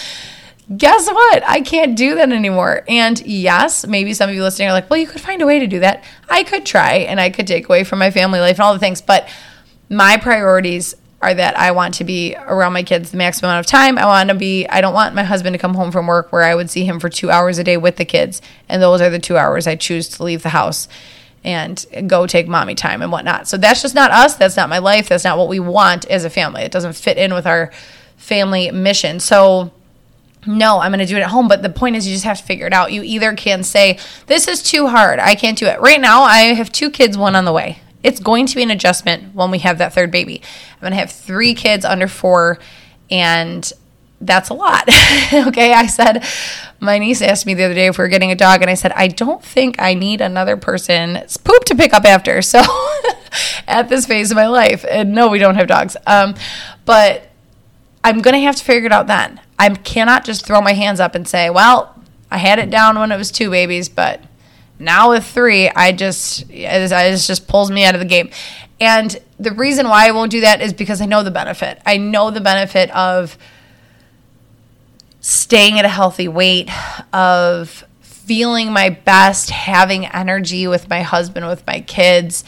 Guess 0.77 1.09
what? 1.09 1.43
I 1.49 1.63
can't 1.63 1.97
do 1.97 2.15
that 2.15 2.31
anymore. 2.31 2.85
And 2.87 3.21
yes, 3.27 3.87
maybe 3.87 4.15
some 4.15 4.31
of 4.31 4.37
you 4.37 4.43
listening 4.43 4.69
are 4.69 4.73
like, 4.73 4.89
well, 4.89 5.01
you 5.01 5.07
could 5.07 5.21
find 5.21 5.43
a 5.43 5.47
way 5.47 5.59
to 5.59 5.67
do 5.67 5.81
that. 5.81 6.05
I 6.29 6.45
could 6.45 6.65
try 6.65 6.95
and 6.95 7.21
I 7.21 7.31
could 7.31 7.49
take 7.49 7.69
away 7.69 7.83
from 7.83 7.99
my 7.99 8.13
family 8.13 8.39
life 8.39 8.57
and 8.57 8.61
all 8.61 8.73
the 8.73 8.79
things, 8.79 9.03
but 9.03 9.29
my 9.89 10.17
priorities 10.17 10.95
are 11.23 11.35
that 11.35 11.59
I 11.59 11.73
want 11.73 11.95
to 11.95 12.05
be 12.05 12.35
around 12.35 12.73
my 12.73 12.83
kids 12.83 13.11
the 13.11 13.19
maximum 13.19 13.51
amount 13.51 13.67
of 13.67 13.71
time. 13.71 13.99
I 13.99 14.07
want 14.07 14.31
to 14.31 14.35
be, 14.35 14.67
I 14.67 14.81
don't 14.81 14.95
want 14.95 15.15
my 15.15 15.23
husband 15.23 15.55
to 15.55 15.59
come 15.59 15.75
home 15.75 15.91
from 15.91 16.07
work 16.07 16.33
where 16.33 16.43
I 16.43 16.55
would 16.55 16.71
see 16.71 16.85
him 16.85 16.99
for 16.99 17.11
two 17.11 17.31
hours 17.31 17.59
a 17.59 17.65
day 17.65 17.77
with 17.77 17.97
the 17.97 18.07
kids. 18.07 18.41
And 18.69 18.83
those 18.83 19.01
are 19.03 19.11
the 19.11 19.19
two 19.19 19.37
hours 19.37 19.67
I 19.67 19.77
choose 19.77 20.09
to 20.11 20.23
leave 20.23 20.43
the 20.43 20.51
house 20.51 20.89
and 21.45 21.85
go 22.07 22.27
take 22.27 22.49
mommy 22.49 22.75
time 22.75 23.03
and 23.03 23.13
whatnot. 23.13 23.49
So 23.49 23.57
that's 23.57 23.83
just 23.83 23.95
not 23.95 24.11
us. 24.11 24.37
That's 24.37 24.57
not 24.57 24.69
my 24.69 24.79
life. 24.79 25.09
That's 25.09 25.25
not 25.25 25.39
what 25.39 25.49
we 25.49 25.61
want 25.61 26.07
as 26.07 26.25
a 26.25 26.31
family. 26.31 26.63
It 26.63 26.73
doesn't 26.73 26.95
fit 26.95 27.19
in 27.19 27.35
with 27.35 27.47
our 27.47 27.71
family 28.17 28.71
mission. 28.71 29.21
So, 29.21 29.73
no, 30.47 30.81
I'm 30.81 30.91
going 30.91 31.01
to 31.01 31.07
do 31.07 31.17
it 31.17 31.21
at 31.21 31.31
home. 31.31 31.49
But 31.49 31.63
the 31.63 31.71
point 31.71 31.97
is, 31.97 32.07
you 32.07 32.15
just 32.15 32.25
have 32.25 32.39
to 32.39 32.45
figure 32.45 32.67
it 32.67 32.73
out. 32.73 32.93
You 32.93 33.03
either 33.03 33.35
can 33.35 33.63
say, 33.63 33.99
This 34.27 34.49
is 34.49 34.63
too 34.63 34.89
hard. 34.89 35.19
I 35.19 35.35
can't 35.35 35.59
do 35.59 35.67
it. 35.67 35.81
Right 35.81 36.01
now, 36.01 36.23
I 36.23 36.55
have 36.55 36.73
two 36.73 36.91
kids, 36.91 37.17
one 37.17 37.37
on 37.37 37.45
the 37.45 37.53
way. 37.53 37.81
It's 38.03 38.21
going 38.21 38.47
to 38.47 38.57
be 38.57 38.63
an 38.63 38.71
adjustment 38.71 39.35
when 39.35 39.51
we 39.51 39.59
have 39.59 39.79
that 39.79 39.93
third 39.93 40.11
baby. 40.11 40.43
I'm 40.75 40.81
going 40.81 40.93
to 40.93 40.99
have 40.99 41.11
three 41.11 41.55
kids 41.55 41.85
under 41.85 42.09
four, 42.09 42.59
and 43.11 43.71
that's 44.21 44.49
a 44.49 44.55
lot. 44.55 44.89
okay. 45.33 45.73
I 45.73 45.87
said, 45.87 46.25
my 46.79 46.99
niece 46.99 47.23
asked 47.23 47.47
me 47.47 47.55
the 47.55 47.65
other 47.65 47.75
day 47.75 47.87
if 47.87 47.99
we 47.99 48.05
were 48.05 48.09
getting 48.09 48.31
a 48.31 48.37
dog, 48.37 48.63
and 48.63 48.71
I 48.71 48.75
said, 48.75 48.93
I 48.93 49.09
don't 49.09 49.43
think 49.43 49.77
I 49.79 49.95
need 49.95 50.21
another 50.21 50.57
person's 50.57 51.37
poop 51.37 51.65
to 51.67 51.75
pick 51.75 51.93
up 51.93 52.05
after. 52.05 52.41
So 52.51 52.63
at 53.69 53.89
this 53.89 54.07
phase 54.07 54.33
of 54.33 54.37
my 54.37 54.49
life, 54.49 54.85
and 54.91 55.13
no, 55.13 55.29
we 55.29 55.39
don't 55.39 55.55
have 55.55 55.69
dogs. 55.69 55.97
Um, 56.07 56.35
but 56.85 57.31
I'm 58.03 58.21
going 58.23 58.35
to 58.35 58.41
have 58.41 58.57
to 58.57 58.65
figure 58.65 58.87
it 58.87 58.93
out 58.93 59.07
then. 59.07 59.41
I 59.59 59.69
cannot 59.71 60.25
just 60.25 60.45
throw 60.45 60.61
my 60.61 60.73
hands 60.73 60.99
up 60.99 61.15
and 61.15 61.29
say, 61.29 61.49
well, 61.49 61.95
I 62.31 62.39
had 62.39 62.59
it 62.59 62.71
down 62.71 62.99
when 62.99 63.13
it 63.13 63.17
was 63.17 63.31
two 63.31 63.51
babies, 63.51 63.89
but 63.89 64.21
Now 64.81 65.11
with 65.11 65.27
three, 65.27 65.69
I 65.69 65.93
just 65.93 66.51
it 66.51 66.89
just 66.89 67.47
pulls 67.47 67.71
me 67.71 67.85
out 67.85 67.95
of 67.95 68.01
the 68.01 68.07
game. 68.07 68.31
And 68.81 69.21
the 69.39 69.53
reason 69.53 69.89
why 69.89 70.09
I 70.09 70.11
won't 70.13 70.31
do 70.31 70.41
that 70.41 70.63
is 70.63 70.73
because 70.73 71.03
I 71.03 71.07
know 71.07 71.23
the 71.23 71.31
benefit. 71.31 71.81
I 71.85 71.99
know 71.99 72.31
the 72.31 72.41
benefit 72.41 72.91
of 72.97 73.37
staying 75.21 75.79
at 75.79 75.85
a 75.85 75.89
healthy 75.89 76.29
weight, 76.29 76.71
of 77.13 77.85
feeling 78.01 78.73
my 78.73 78.89
best, 78.89 79.51
having 79.51 80.07
energy 80.07 80.67
with 80.67 80.89
my 80.89 81.03
husband, 81.03 81.47
with 81.47 81.67
my 81.67 81.81
kids, 81.81 82.43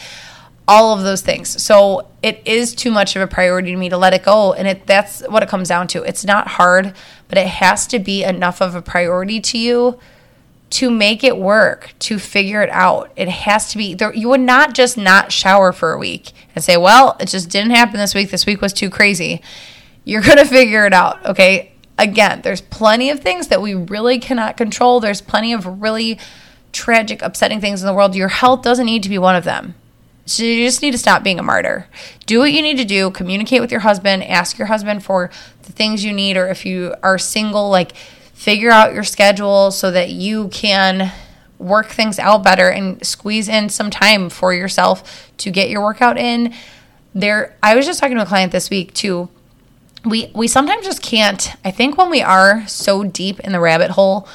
all 0.67 0.95
of 0.97 1.03
those 1.03 1.21
things. 1.21 1.63
So 1.63 2.09
it 2.23 2.41
is 2.47 2.75
too 2.75 2.91
much 2.91 3.15
of 3.15 3.21
a 3.21 3.27
priority 3.27 3.73
to 3.73 3.77
me 3.77 3.91
to 3.91 3.99
let 3.99 4.15
it 4.15 4.23
go. 4.23 4.55
And 4.55 4.67
it 4.67 4.87
that's 4.87 5.21
what 5.29 5.43
it 5.43 5.51
comes 5.51 5.69
down 5.69 5.87
to. 5.89 6.03
It's 6.03 6.25
not 6.25 6.49
hard, 6.49 6.95
but 7.29 7.37
it 7.37 7.47
has 7.47 7.87
to 7.89 7.99
be 7.99 8.25
enough 8.25 8.63
of 8.63 8.75
a 8.75 8.81
priority 8.81 9.39
to 9.41 9.59
you 9.59 9.99
to 10.73 10.91
make 10.91 11.23
it 11.23 11.37
work, 11.37 11.93
to 11.99 12.19
figure 12.19 12.63
it 12.63 12.71
out. 12.71 13.13
It 13.15 13.29
has 13.29 13.71
to 13.73 13.79
be 13.79 13.95
there. 13.95 14.15
You 14.15 14.31
would 14.31 14.41
not 14.41 14.73
just 14.73 14.97
not 14.97 15.31
shower 15.31 15.71
for 15.71 15.93
a 15.93 15.99
week 15.99 16.33
and 16.55 16.65
say, 16.65 16.79
well, 16.79 17.15
it 17.21 17.27
just 17.27 17.51
didn't 17.51 17.73
happen 17.73 17.99
this 17.99 18.15
week. 18.15 18.31
This 18.31 18.47
week 18.47 18.63
was 18.63 18.73
too 18.73 18.89
crazy. 18.89 19.43
You're 20.05 20.23
going 20.27 20.39
to 20.39 20.47
figure 20.47 20.87
it 20.87 20.95
out. 20.95 21.25
Okay. 21.27 21.73
Again, 21.99 22.41
there's 22.41 22.63
plenty 22.63 23.11
of 23.11 23.21
things 23.21 23.49
that 23.49 23.61
we 23.61 23.75
really 23.75 24.19
cannot 24.19 24.57
control. 24.57 24.99
There's 24.99 25.21
plenty 25.21 25.53
of 25.53 25.83
really 25.83 26.19
tragic, 26.73 27.21
upsetting 27.21 27.61
things 27.61 27.83
in 27.83 27.87
the 27.87 27.93
world. 27.93 28.17
Your 28.17 28.29
health 28.29 28.63
doesn't 28.63 28.87
need 28.87 29.03
to 29.03 29.11
be 29.11 29.19
one 29.19 29.37
of 29.37 29.45
them. 29.45 29.75
So 30.25 30.43
you 30.43 30.65
just 30.65 30.81
need 30.81 30.93
to 30.93 30.99
stop 30.99 31.23
being 31.23 31.39
a 31.39 31.43
martyr. 31.43 31.87
Do 32.25 32.39
what 32.39 32.53
you 32.53 32.63
need 32.63 32.79
to 32.79 32.85
do. 32.87 33.11
Communicate 33.11 33.61
with 33.61 33.71
your 33.71 33.81
husband. 33.81 34.25
Ask 34.25 34.57
your 34.57 34.69
husband 34.69 35.05
for 35.05 35.31
the 35.65 35.73
things 35.73 36.03
you 36.03 36.15
need. 36.15 36.39
Or 36.39 36.49
if 36.49 36.65
you 36.65 36.95
are 37.03 37.19
single, 37.19 37.69
like, 37.69 37.93
figure 38.43 38.71
out 38.71 38.93
your 38.93 39.05
schedule 39.05 39.71
so 39.71 39.93
that 39.93 40.11
you 40.11 40.49
can 40.49 41.13
work 41.61 41.87
things 41.87 42.19
out 42.19 42.43
better 42.43 42.69
and 42.69 43.07
squeeze 43.07 43.49
in 43.49 43.69
some 43.69 43.89
time 43.89 44.29
for 44.29 44.53
yourself 44.53 45.31
to 45.37 45.49
get 45.49 45.71
your 45.71 45.81
workout 45.81 46.19
in. 46.19 46.53
There 47.15 47.55
I 47.63 47.77
was 47.77 47.87
just 47.87 48.01
talking 48.01 48.17
to 48.17 48.25
a 48.25 48.27
client 48.27 48.51
this 48.51 48.69
week 48.69 48.95
too. 48.95 49.29
We 50.05 50.33
we 50.35 50.49
sometimes 50.49 50.85
just 50.85 51.03
can't. 51.03 51.53
I 51.65 51.71
think 51.71 51.97
when 51.97 52.11
we 52.11 52.21
are 52.21 52.67
so 52.67 53.05
deep 53.05 53.39
in 53.39 53.53
the 53.53 53.61
rabbit 53.61 53.93
hole 53.93 54.27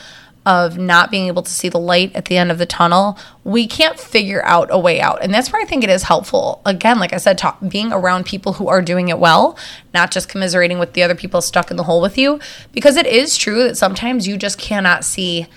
of 0.47 0.77
not 0.77 1.11
being 1.11 1.27
able 1.27 1.43
to 1.43 1.51
see 1.51 1.67
the 1.67 1.77
light 1.77 2.15
at 2.15 2.25
the 2.25 2.37
end 2.37 2.49
of 2.49 2.57
the 2.57 2.65
tunnel, 2.65 3.19
we 3.43 3.67
can't 3.67 3.99
figure 3.99 4.41
out 4.45 4.69
a 4.71 4.79
way 4.79 5.01
out. 5.01 5.21
And 5.21 5.33
that's 5.33 5.51
where 5.51 5.61
I 5.61 5.65
think 5.65 5.83
it 5.83 5.89
is 5.89 6.03
helpful. 6.03 6.61
Again, 6.65 6.99
like 6.99 7.11
I 7.11 7.17
said, 7.17 7.37
talk, 7.37 7.57
being 7.67 7.91
around 7.91 8.25
people 8.25 8.53
who 8.53 8.69
are 8.69 8.81
doing 8.81 9.09
it 9.09 9.19
well, 9.19 9.57
not 9.93 10.09
just 10.09 10.29
commiserating 10.29 10.79
with 10.79 10.93
the 10.93 11.03
other 11.03 11.15
people 11.15 11.41
stuck 11.41 11.69
in 11.69 11.75
the 11.75 11.83
hole 11.83 11.99
with 11.99 12.17
you, 12.17 12.39
because 12.71 12.95
it 12.95 13.05
is 13.05 13.35
true 13.35 13.63
that 13.63 13.75
sometimes 13.75 14.25
you 14.25 14.37
just 14.37 14.57
cannot 14.57 15.03
see 15.03 15.47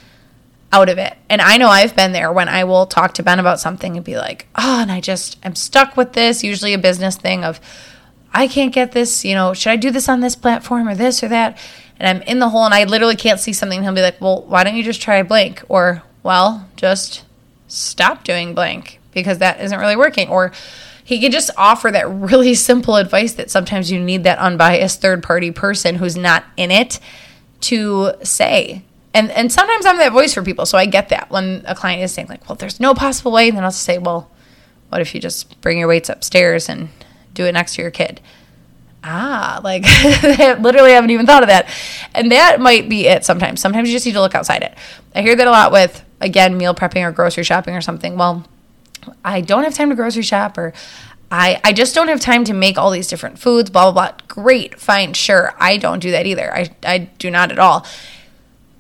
out 0.73 0.89
of 0.89 0.99
it. 0.99 1.17
And 1.29 1.41
I 1.41 1.57
know 1.57 1.69
I've 1.69 1.95
been 1.95 2.11
there 2.11 2.33
when 2.33 2.49
I 2.49 2.65
will 2.65 2.87
talk 2.87 3.15
to 3.15 3.23
Ben 3.23 3.39
about 3.39 3.61
something 3.61 3.95
and 3.95 4.05
be 4.05 4.17
like, 4.17 4.49
oh, 4.57 4.81
and 4.83 4.91
I 4.91 5.01
just, 5.01 5.39
I'm 5.45 5.55
stuck 5.55 5.97
with 5.97 6.15
this, 6.15 6.43
usually 6.43 6.75
a 6.75 6.79
business 6.79 7.17
thing 7.17 7.45
of, 7.45 7.61
I 8.33 8.49
can't 8.49 8.75
get 8.75 8.91
this, 8.91 9.25
you 9.25 9.35
know, 9.35 9.55
should 9.55 9.71
I 9.71 9.77
do 9.77 9.93
this 9.93 10.09
on 10.09 10.19
this 10.19 10.35
platform 10.35 10.89
or 10.89 10.97
this 10.97 11.23
or 11.23 11.29
that? 11.29 11.57
And 12.01 12.09
I'm 12.09 12.23
in 12.27 12.39
the 12.39 12.49
hole 12.49 12.65
and 12.65 12.73
I 12.73 12.85
literally 12.85 13.15
can't 13.15 13.39
see 13.39 13.53
something, 13.53 13.83
he'll 13.83 13.93
be 13.93 14.01
like, 14.01 14.21
well, 14.21 14.43
why 14.43 14.65
don't 14.65 14.75
you 14.75 14.83
just 14.83 15.03
try 15.03 15.23
blank? 15.23 15.63
Or, 15.69 16.03
well, 16.23 16.67
just 16.75 17.25
stop 17.69 18.25
doing 18.25 18.55
blank 18.55 18.99
because 19.13 19.39
that 19.39 19.61
isn't 19.61 19.79
really 19.79 19.97
working. 19.97 20.31
Or 20.31 20.51
he 21.05 21.21
could 21.21 21.31
just 21.31 21.51
offer 21.59 21.91
that 21.91 22.11
really 22.11 22.55
simple 22.55 22.97
advice 22.97 23.35
that 23.35 23.51
sometimes 23.51 23.93
you 23.93 24.01
need 24.01 24.25
that 24.25 24.39
unbiased 24.39 25.03
third 25.03 25.23
party 25.23 25.51
person 25.51 25.97
who's 25.97 26.17
not 26.17 26.45
in 26.57 26.71
it 26.71 26.99
to 27.63 28.13
say. 28.23 28.83
And 29.13 29.31
and 29.33 29.53
sometimes 29.53 29.85
I'm 29.85 29.99
that 29.99 30.13
voice 30.13 30.33
for 30.33 30.43
people, 30.43 30.67
so 30.67 30.79
I 30.79 30.87
get 30.87 31.09
that 31.09 31.31
when 31.31 31.65
a 31.67 31.75
client 31.75 32.01
is 32.01 32.15
saying 32.15 32.29
like, 32.29 32.49
"Well, 32.49 32.55
there's 32.55 32.79
no 32.79 32.95
possible 32.95 33.33
way," 33.33 33.49
and 33.49 33.57
then 33.57 33.65
I'll 33.65 33.73
say, 33.73 33.99
"Well, 33.99 34.31
what 34.89 35.01
if 35.01 35.17
you 35.17 35.21
just 35.21 35.61
bring 35.61 35.79
your 35.79 35.89
weights 35.89 36.09
upstairs 36.09 36.69
and 36.69 36.91
do 37.35 37.45
it 37.45 37.53
next 37.53 37.75
to 37.75 37.83
your 37.83 37.91
kid?" 37.91 38.21
Ah, 39.05 39.61
like 39.63 39.83
literally, 39.83 40.37
I 40.45 40.55
literally 40.55 40.93
haven't 40.93 41.11
even 41.11 41.27
thought 41.27 41.43
of 41.43 41.49
that. 41.49 41.69
And 42.15 42.33
that 42.33 42.61
might 42.61 42.89
be 42.89 43.07
it 43.07 43.25
sometimes. 43.25 43.61
Sometimes 43.61 43.89
you 43.89 43.95
just 43.95 44.07
need 44.07 44.13
to 44.13 44.21
look 44.21 44.35
outside 44.35 44.63
it. 44.63 44.75
I 45.15 45.23
hear 45.23 45.37
that 45.37 45.47
a 45.47 45.51
lot 45.51 45.73
with, 45.73 46.05
again, 46.21 46.57
meal 46.57 46.75
prepping 46.75 47.07
or 47.07 47.13
grocery 47.13 47.45
shopping 47.45 47.75
or 47.75 47.81
something. 47.81 48.17
Well, 48.17 48.45
I 49.25 49.41
don't 49.41 49.65
have 49.65 49.75
time 49.75 49.91
to 49.91 49.97
grocery 49.97 50.23
shop 50.23 50.59
or 50.59 50.73
I, 51.31 51.61
I 51.63 51.73
just 51.73 51.95
don't 51.95 52.09
have 52.09 52.21
time 52.21 52.45
to 52.45 52.53
make 52.53 52.77
all 52.77 52.91
these 52.91 53.07
different 53.07 53.39
foods, 53.39 53.71
blah, 53.71 53.91
blah, 53.91 54.11
blah. 54.11 54.19
Great, 54.27 54.81
fine, 54.81 55.13
sure. 55.13 55.55
I 55.59 55.77
don't 55.77 56.01
do 56.01 56.11
that 56.11 56.27
either. 56.27 56.53
I, 56.53 56.71
I 56.85 56.99
do 57.19 57.31
not 57.31 57.53
at 57.53 57.59
all. 57.59 57.87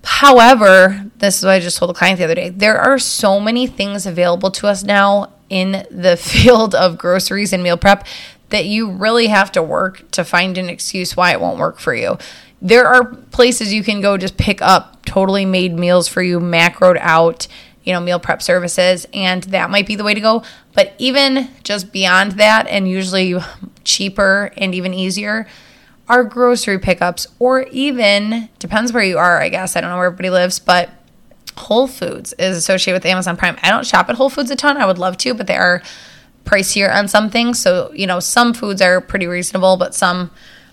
However, 0.03 1.05
this 1.19 1.39
is 1.39 1.45
what 1.45 1.53
I 1.53 1.61
just 1.61 1.79
told 1.79 1.91
a 1.91 1.95
client 1.95 2.19
the 2.19 2.25
other 2.25 2.35
day. 2.35 2.49
There 2.49 2.79
are 2.79 2.99
so 2.99 3.39
many 3.39 3.67
things 3.67 4.05
available 4.07 4.51
to 4.53 4.67
us 4.67 4.83
now 4.83 5.33
in 5.49 5.87
the 5.91 6.17
field 6.21 6.75
of 6.75 6.99
groceries 6.99 7.53
and 7.53 7.63
meal 7.63 7.77
prep 7.77 8.07
that 8.51 8.67
you 8.67 8.91
really 8.91 9.29
have 9.29 9.51
to 9.53 9.63
work 9.63 10.11
to 10.13 10.25
find 10.25 10.59
an 10.59 10.69
excuse 10.69 11.17
why 11.17 11.33
it 11.33 11.41
won't 11.41 11.59
work 11.59 11.79
for 11.79 11.95
you. 11.95 12.19
There 12.63 12.87
are 12.87 13.05
places 13.05 13.73
you 13.73 13.83
can 13.83 14.01
go 14.01 14.17
just 14.17 14.37
pick 14.37 14.61
up 14.61 15.05
totally 15.07 15.45
made 15.45 15.79
meals 15.79 16.09
for 16.09 16.23
you, 16.23 16.39
macroed 16.39 16.99
out, 17.01 17.49
you 17.85 17.93
know, 17.93 18.01
meal 18.01 18.21
prep 18.21 18.43
services, 18.43 19.07
and 19.15 19.43
that 19.45 19.71
might 19.71 19.87
be 19.87 19.97
the 19.97 20.05
way 20.05 20.15
to 20.15 20.21
go. 20.21 20.43
But 20.75 20.95
even 20.99 21.49
just 21.65 21.93
beyond 21.93 22.33
that, 22.33 22.67
and 22.69 22.87
usually 22.89 23.37
cheaper 23.85 24.53
and 24.57 24.75
even 24.75 24.93
easier, 24.93 25.47
are 26.09 26.25
grocery 26.25 26.79
pickups, 26.79 27.27
or 27.39 27.63
even 27.69 28.49
depends 28.59 28.93
where 28.93 29.03
you 29.03 29.17
are, 29.17 29.41
I 29.41 29.49
guess. 29.49 29.77
I 29.77 29.81
don't 29.81 29.91
know 29.91 29.97
where 29.97 30.07
everybody 30.07 30.31
lives, 30.31 30.59
but 30.59 30.91
Whole 31.57 31.87
Foods 31.87 32.33
is 32.35 32.57
associated 32.57 32.97
with 32.97 33.07
Amazon 33.07 33.37
Prime. 33.37 33.57
I 33.63 33.71
don't 33.71 33.87
shop 33.87 34.09
at 34.09 34.17
Whole 34.17 34.31
Foods 34.31 34.51
a 34.51 34.57
ton. 34.57 34.77
I 34.77 34.87
would 34.87 34.99
love 34.99 35.17
to, 35.19 35.35
but 35.35 35.47
they 35.47 35.57
are 35.57 35.83
pricier 36.45 36.93
on 36.95 37.09
some 37.09 37.31
things. 37.31 37.59
So, 37.59 37.93
you 37.95 38.07
know, 38.07 38.21
some 38.21 38.55
foods 38.55 38.83
are 38.83 39.01
pretty 39.01 39.27
reasonable, 39.27 39.77
but 39.77 39.95
some 39.95 40.31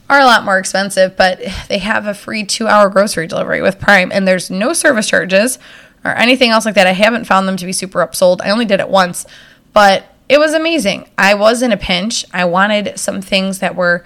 are 0.10 0.20
a 0.20 0.26
lot 0.26 0.44
more 0.44 0.58
expensive. 0.58 1.16
But 1.18 1.40
they 1.68 1.80
have 1.80 2.06
a 2.06 2.14
free 2.14 2.44
two 2.44 2.68
hour 2.68 2.90
grocery 2.90 3.28
delivery 3.28 3.62
with 3.62 3.80
Prime, 3.80 4.12
and 4.12 4.28
there's 4.28 4.50
no 4.50 4.74
service 4.74 5.08
charges 5.08 5.60
or 6.04 6.12
anything 6.12 6.52
else 6.52 6.66
like 6.66 6.76
that. 6.76 6.88
I 6.88 6.94
haven't 6.94 7.26
found 7.26 7.48
them 7.48 7.58
to 7.58 7.66
be 7.66 7.74
super 7.74 8.06
upsold. 8.06 8.42
I 8.42 8.50
only 8.50 8.66
did 8.66 8.80
it 8.80 8.90
once, 8.90 9.26
but 9.74 10.06
it 10.30 10.40
was 10.40 10.54
amazing. 10.54 11.10
I 11.18 11.34
was 11.34 11.62
in 11.62 11.72
a 11.72 11.78
pinch. 11.78 12.26
I 12.34 12.46
wanted 12.46 13.00
some 13.00 13.22
things 13.22 13.60
that 13.60 13.76
were 13.76 14.04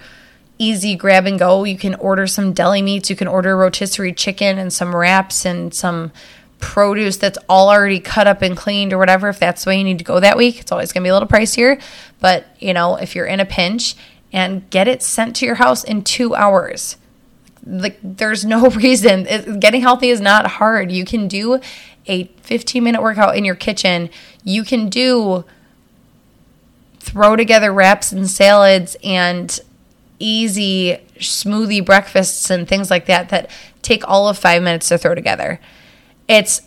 easy 0.58 0.94
grab 0.94 1.26
and 1.26 1.38
go. 1.38 1.64
You 1.64 1.76
can 1.76 1.94
order 1.96 2.26
some 2.26 2.52
deli 2.52 2.82
meats, 2.82 3.10
you 3.10 3.16
can 3.16 3.26
order 3.28 3.56
rotisserie 3.56 4.12
chicken 4.12 4.58
and 4.58 4.72
some 4.72 4.94
wraps 4.94 5.44
and 5.44 5.74
some 5.74 6.12
produce 6.62 7.18
that's 7.18 7.38
all 7.48 7.68
already 7.68 8.00
cut 8.00 8.26
up 8.26 8.40
and 8.40 8.56
cleaned 8.56 8.92
or 8.92 8.98
whatever, 8.98 9.28
if 9.28 9.38
that's 9.38 9.64
the 9.64 9.68
way 9.68 9.78
you 9.78 9.84
need 9.84 9.98
to 9.98 10.04
go 10.04 10.20
that 10.20 10.36
week, 10.36 10.60
it's 10.60 10.72
always 10.72 10.92
going 10.92 11.02
to 11.02 11.06
be 11.06 11.10
a 11.10 11.12
little 11.12 11.28
pricier. 11.28 11.82
But, 12.20 12.46
you 12.58 12.72
know, 12.72 12.96
if 12.96 13.14
you're 13.14 13.26
in 13.26 13.40
a 13.40 13.44
pinch 13.44 13.96
and 14.32 14.70
get 14.70 14.88
it 14.88 15.02
sent 15.02 15.36
to 15.36 15.44
your 15.44 15.56
house 15.56 15.84
in 15.84 16.02
two 16.04 16.34
hours, 16.34 16.96
like 17.66 17.98
there's 18.02 18.44
no 18.44 18.70
reason. 18.70 19.26
It, 19.26 19.60
getting 19.60 19.82
healthy 19.82 20.08
is 20.08 20.20
not 20.20 20.46
hard. 20.46 20.90
You 20.90 21.04
can 21.04 21.28
do 21.28 21.60
a 22.06 22.24
15 22.42 22.82
minute 22.82 23.02
workout 23.02 23.36
in 23.36 23.44
your 23.44 23.56
kitchen. 23.56 24.08
You 24.44 24.64
can 24.64 24.88
do 24.88 25.44
throw 27.00 27.34
together 27.34 27.72
wraps 27.72 28.12
and 28.12 28.30
salads 28.30 28.96
and 29.02 29.60
easy 30.20 30.98
smoothie 31.18 31.84
breakfasts 31.84 32.48
and 32.50 32.68
things 32.68 32.88
like 32.88 33.06
that 33.06 33.30
that 33.30 33.50
take 33.82 34.08
all 34.08 34.28
of 34.28 34.38
five 34.38 34.62
minutes 34.62 34.88
to 34.88 34.96
throw 34.96 35.14
together. 35.14 35.58
It's 36.28 36.62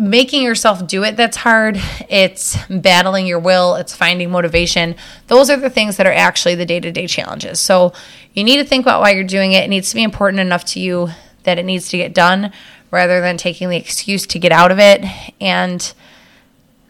making 0.00 0.42
yourself 0.42 0.86
do 0.86 1.04
it 1.04 1.16
that's 1.16 1.36
hard. 1.36 1.78
It's 2.08 2.56
battling 2.70 3.26
your 3.26 3.38
will, 3.38 3.74
it's 3.74 3.94
finding 3.94 4.30
motivation. 4.30 4.96
Those 5.26 5.50
are 5.50 5.58
the 5.58 5.68
things 5.68 5.98
that 5.98 6.06
are 6.06 6.12
actually 6.12 6.54
the 6.54 6.64
day 6.64 6.80
to 6.80 6.90
day 6.90 7.06
challenges. 7.06 7.60
So 7.60 7.92
you 8.32 8.42
need 8.42 8.56
to 8.56 8.64
think 8.64 8.84
about 8.84 9.00
why 9.00 9.10
you're 9.10 9.24
doing 9.24 9.52
it. 9.52 9.64
It 9.64 9.68
needs 9.68 9.90
to 9.90 9.96
be 9.96 10.02
important 10.02 10.40
enough 10.40 10.64
to 10.66 10.80
you 10.80 11.10
that 11.42 11.58
it 11.58 11.64
needs 11.64 11.88
to 11.90 11.98
get 11.98 12.14
done 12.14 12.52
rather 12.90 13.20
than 13.20 13.36
taking 13.36 13.68
the 13.68 13.76
excuse 13.76 14.26
to 14.26 14.38
get 14.38 14.52
out 14.52 14.72
of 14.72 14.78
it. 14.78 15.04
And 15.40 15.92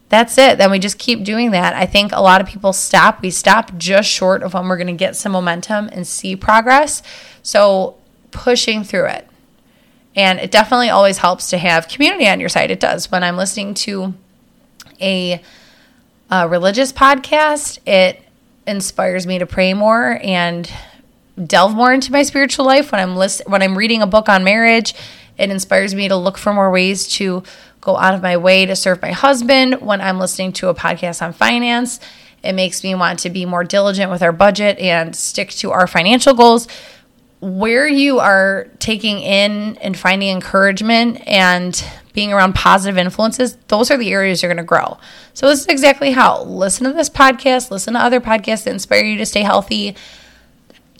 that's 0.09 0.38
it. 0.38 0.59
Then 0.59 0.70
we 0.70 0.79
just 0.79 0.98
keep 0.98 1.24
doing 1.24 1.50
that. 1.50 1.74
I 1.74 1.87
think 1.87 2.12
a 2.12 2.20
lot 2.20 2.40
of 2.40 2.46
people 2.46 2.72
stop. 2.72 3.22
We 3.22 3.31
stop 3.31 3.76
just 3.76 4.09
short 4.09 4.42
of 4.42 4.55
when 4.55 4.68
we're 4.68 4.76
going 4.76 4.87
to 4.87 4.92
get 4.92 5.16
some 5.16 5.33
momentum 5.33 5.88
and 5.92 6.07
see 6.07 6.37
progress. 6.37 7.03
So 7.42 7.96
pushing 8.31 8.85
through 8.85 9.07
it. 9.07 9.30
And 10.16 10.40
it 10.40 10.51
definitely 10.51 10.90
always 10.90 11.18
helps 11.18 11.51
to 11.51 11.59
have 11.59 11.88
community 11.88 12.29
on 12.29 12.40
your 12.40 12.49
side. 12.49 12.70
It 12.70 12.81
does. 12.81 13.11
When 13.11 13.23
I'm 13.23 13.37
listening 13.37 13.75
to 13.75 14.14
a, 15.01 15.40
a 16.31 16.49
religious 16.49 16.92
podcast, 16.92 17.79
it 17.87 18.20
inspires 18.66 19.27
me 19.27 19.38
to 19.38 19.46
pray 19.46 19.73
more 19.73 20.18
and 20.23 20.70
delve 21.46 21.75
more 21.75 21.92
into 21.92 22.12
my 22.12 22.23
spiritual 22.23 22.66
life. 22.66 22.92
When 22.92 23.01
I'm 23.01 23.16
list- 23.16 23.42
when 23.46 23.62
I'm 23.62 23.79
reading 23.79 24.03
a 24.03 24.07
book 24.07 24.29
on 24.29 24.44
marriage, 24.44 24.94
it 25.38 25.51
inspires 25.51 25.94
me 25.94 26.09
to 26.09 26.16
look 26.16 26.37
for 26.37 26.53
more 26.53 26.70
ways 26.70 27.09
to 27.14 27.42
go 27.81 27.96
out 27.96 28.14
of 28.14 28.23
my 28.23 28.37
way 28.37 28.66
to 28.66 28.77
serve 28.77 29.01
my 29.01 29.12
husband. 29.12 29.81
When 29.81 30.01
I'm 30.01 30.18
listening 30.18 30.53
to 30.55 30.68
a 30.68 30.75
podcast 30.75 31.23
on 31.23 31.33
finance, 31.33 31.99
it 32.42 32.53
makes 32.53 32.83
me 32.85 32.94
want 32.94 33.20
to 33.20 33.31
be 33.31 33.46
more 33.46 33.64
diligent 33.64 34.11
with 34.11 34.23
our 34.23 34.33
budget 34.33 34.79
and 34.79 35.14
stick 35.16 35.51
to 35.51 35.70
our 35.70 35.87
financial 35.87 36.35
goals 36.35 36.68
where 37.40 37.88
you 37.88 38.18
are 38.18 38.68
taking 38.79 39.20
in 39.20 39.76
and 39.79 39.98
finding 39.98 40.29
encouragement 40.29 41.26
and 41.26 41.83
being 42.12 42.33
around 42.33 42.55
positive 42.55 42.98
influences, 42.98 43.57
those 43.68 43.90
are 43.90 43.96
the 43.96 44.12
areas 44.12 44.42
you're 44.42 44.53
going 44.53 44.62
to 44.62 44.64
grow. 44.64 44.98
So, 45.33 45.48
this 45.48 45.61
is 45.61 45.66
exactly 45.66 46.12
how 46.12 46.42
listen 46.44 46.87
to 46.87 46.92
this 46.92 47.09
podcast, 47.09 47.70
listen 47.70 47.94
to 47.94 48.00
other 48.00 48.20
podcasts 48.20 48.64
that 48.64 48.70
inspire 48.70 49.05
you 49.05 49.16
to 49.18 49.26
stay 49.26 49.42
healthy. 49.42 49.96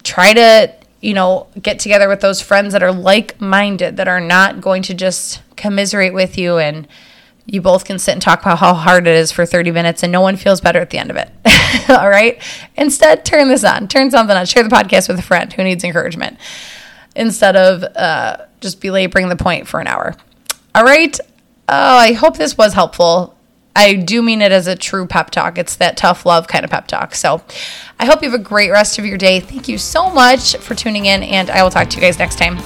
Try 0.03 0.33
to, 0.33 0.75
you 1.03 1.13
know, 1.13 1.49
get 1.61 1.79
together 1.79 2.09
with 2.09 2.21
those 2.21 2.41
friends 2.41 2.73
that 2.73 2.83
are 2.83 2.93
like 2.93 3.39
minded, 3.41 3.99
that 3.99 4.09
are 4.09 4.21
not 4.21 4.61
going 4.61 4.83
to 4.85 4.95
just 4.95 5.43
commiserate 5.57 6.15
with 6.15 6.39
you 6.39 6.57
and 6.57 6.89
you 7.53 7.61
both 7.61 7.85
can 7.85 7.99
sit 7.99 8.13
and 8.13 8.23
talk 8.23 8.43
about 8.43 8.59
how 8.59 8.75
hard 8.75 9.09
it 9.09 9.17
is 9.17 9.33
for 9.33 9.45
30 9.45 9.73
minutes 9.73 10.05
and 10.05 10.13
no 10.13 10.21
one 10.21 10.37
feels 10.37 10.61
better 10.61 10.79
at 10.79 10.91
the 10.91 10.99
end 10.99 11.11
of 11.11 11.17
it. 11.17 11.31
All 11.91 12.09
right. 12.09 12.41
Instead, 12.77 13.25
turn 13.25 13.49
this 13.49 13.65
on, 13.65 13.89
turn 13.89 14.11
something 14.11 14.37
on, 14.37 14.47
share 14.47 14.63
the 14.63 14.69
podcast 14.69 15.09
with 15.09 15.19
a 15.19 15.23
friend 15.23 15.53
who 15.53 15.65
needs 15.65 15.83
encouragement 15.83 16.39
instead 17.17 17.57
of 17.57 17.83
uh, 17.97 18.37
just 18.61 18.81
belaboring 18.81 19.29
the 19.29 19.37
point 19.37 19.67
for 19.67 19.81
an 19.81 19.89
hour. 19.89 20.15
All 20.77 20.85
right. 20.85 21.19
Oh, 21.69 21.97
I 21.97 22.13
hope 22.13 22.37
this 22.37 22.57
was 22.57 22.73
helpful. 22.75 23.37
I 23.75 23.95
do 23.95 24.23
mean 24.23 24.43
it 24.43 24.53
as 24.53 24.69
a 24.69 24.77
true 24.77 25.07
pep 25.07 25.31
talk. 25.31 25.59
It's 25.59 25.77
that 25.77 25.97
tough 25.97 26.25
love 26.25 26.47
kind 26.47 26.65
of 26.65 26.71
pep 26.71 26.87
talk. 26.87 27.17
So 27.17 27.43
I 27.99 28.05
hope 28.05 28.23
you 28.23 28.31
have 28.31 28.41
a 28.41 28.43
great 28.43 28.71
rest 28.71 28.99
of 28.99 29.07
your 29.07 29.19
day. 29.19 29.41
Thank 29.41 29.69
you 29.69 29.79
so 29.79 30.11
much 30.11 30.57
for 30.57 30.75
tuning 30.75 31.07
in, 31.07 31.23
and 31.23 31.51
I 31.51 31.63
will 31.63 31.71
talk 31.71 31.89
to 31.91 31.97
you 31.97 32.03
guys 32.03 32.19
next 32.19 32.39
time. 32.39 32.59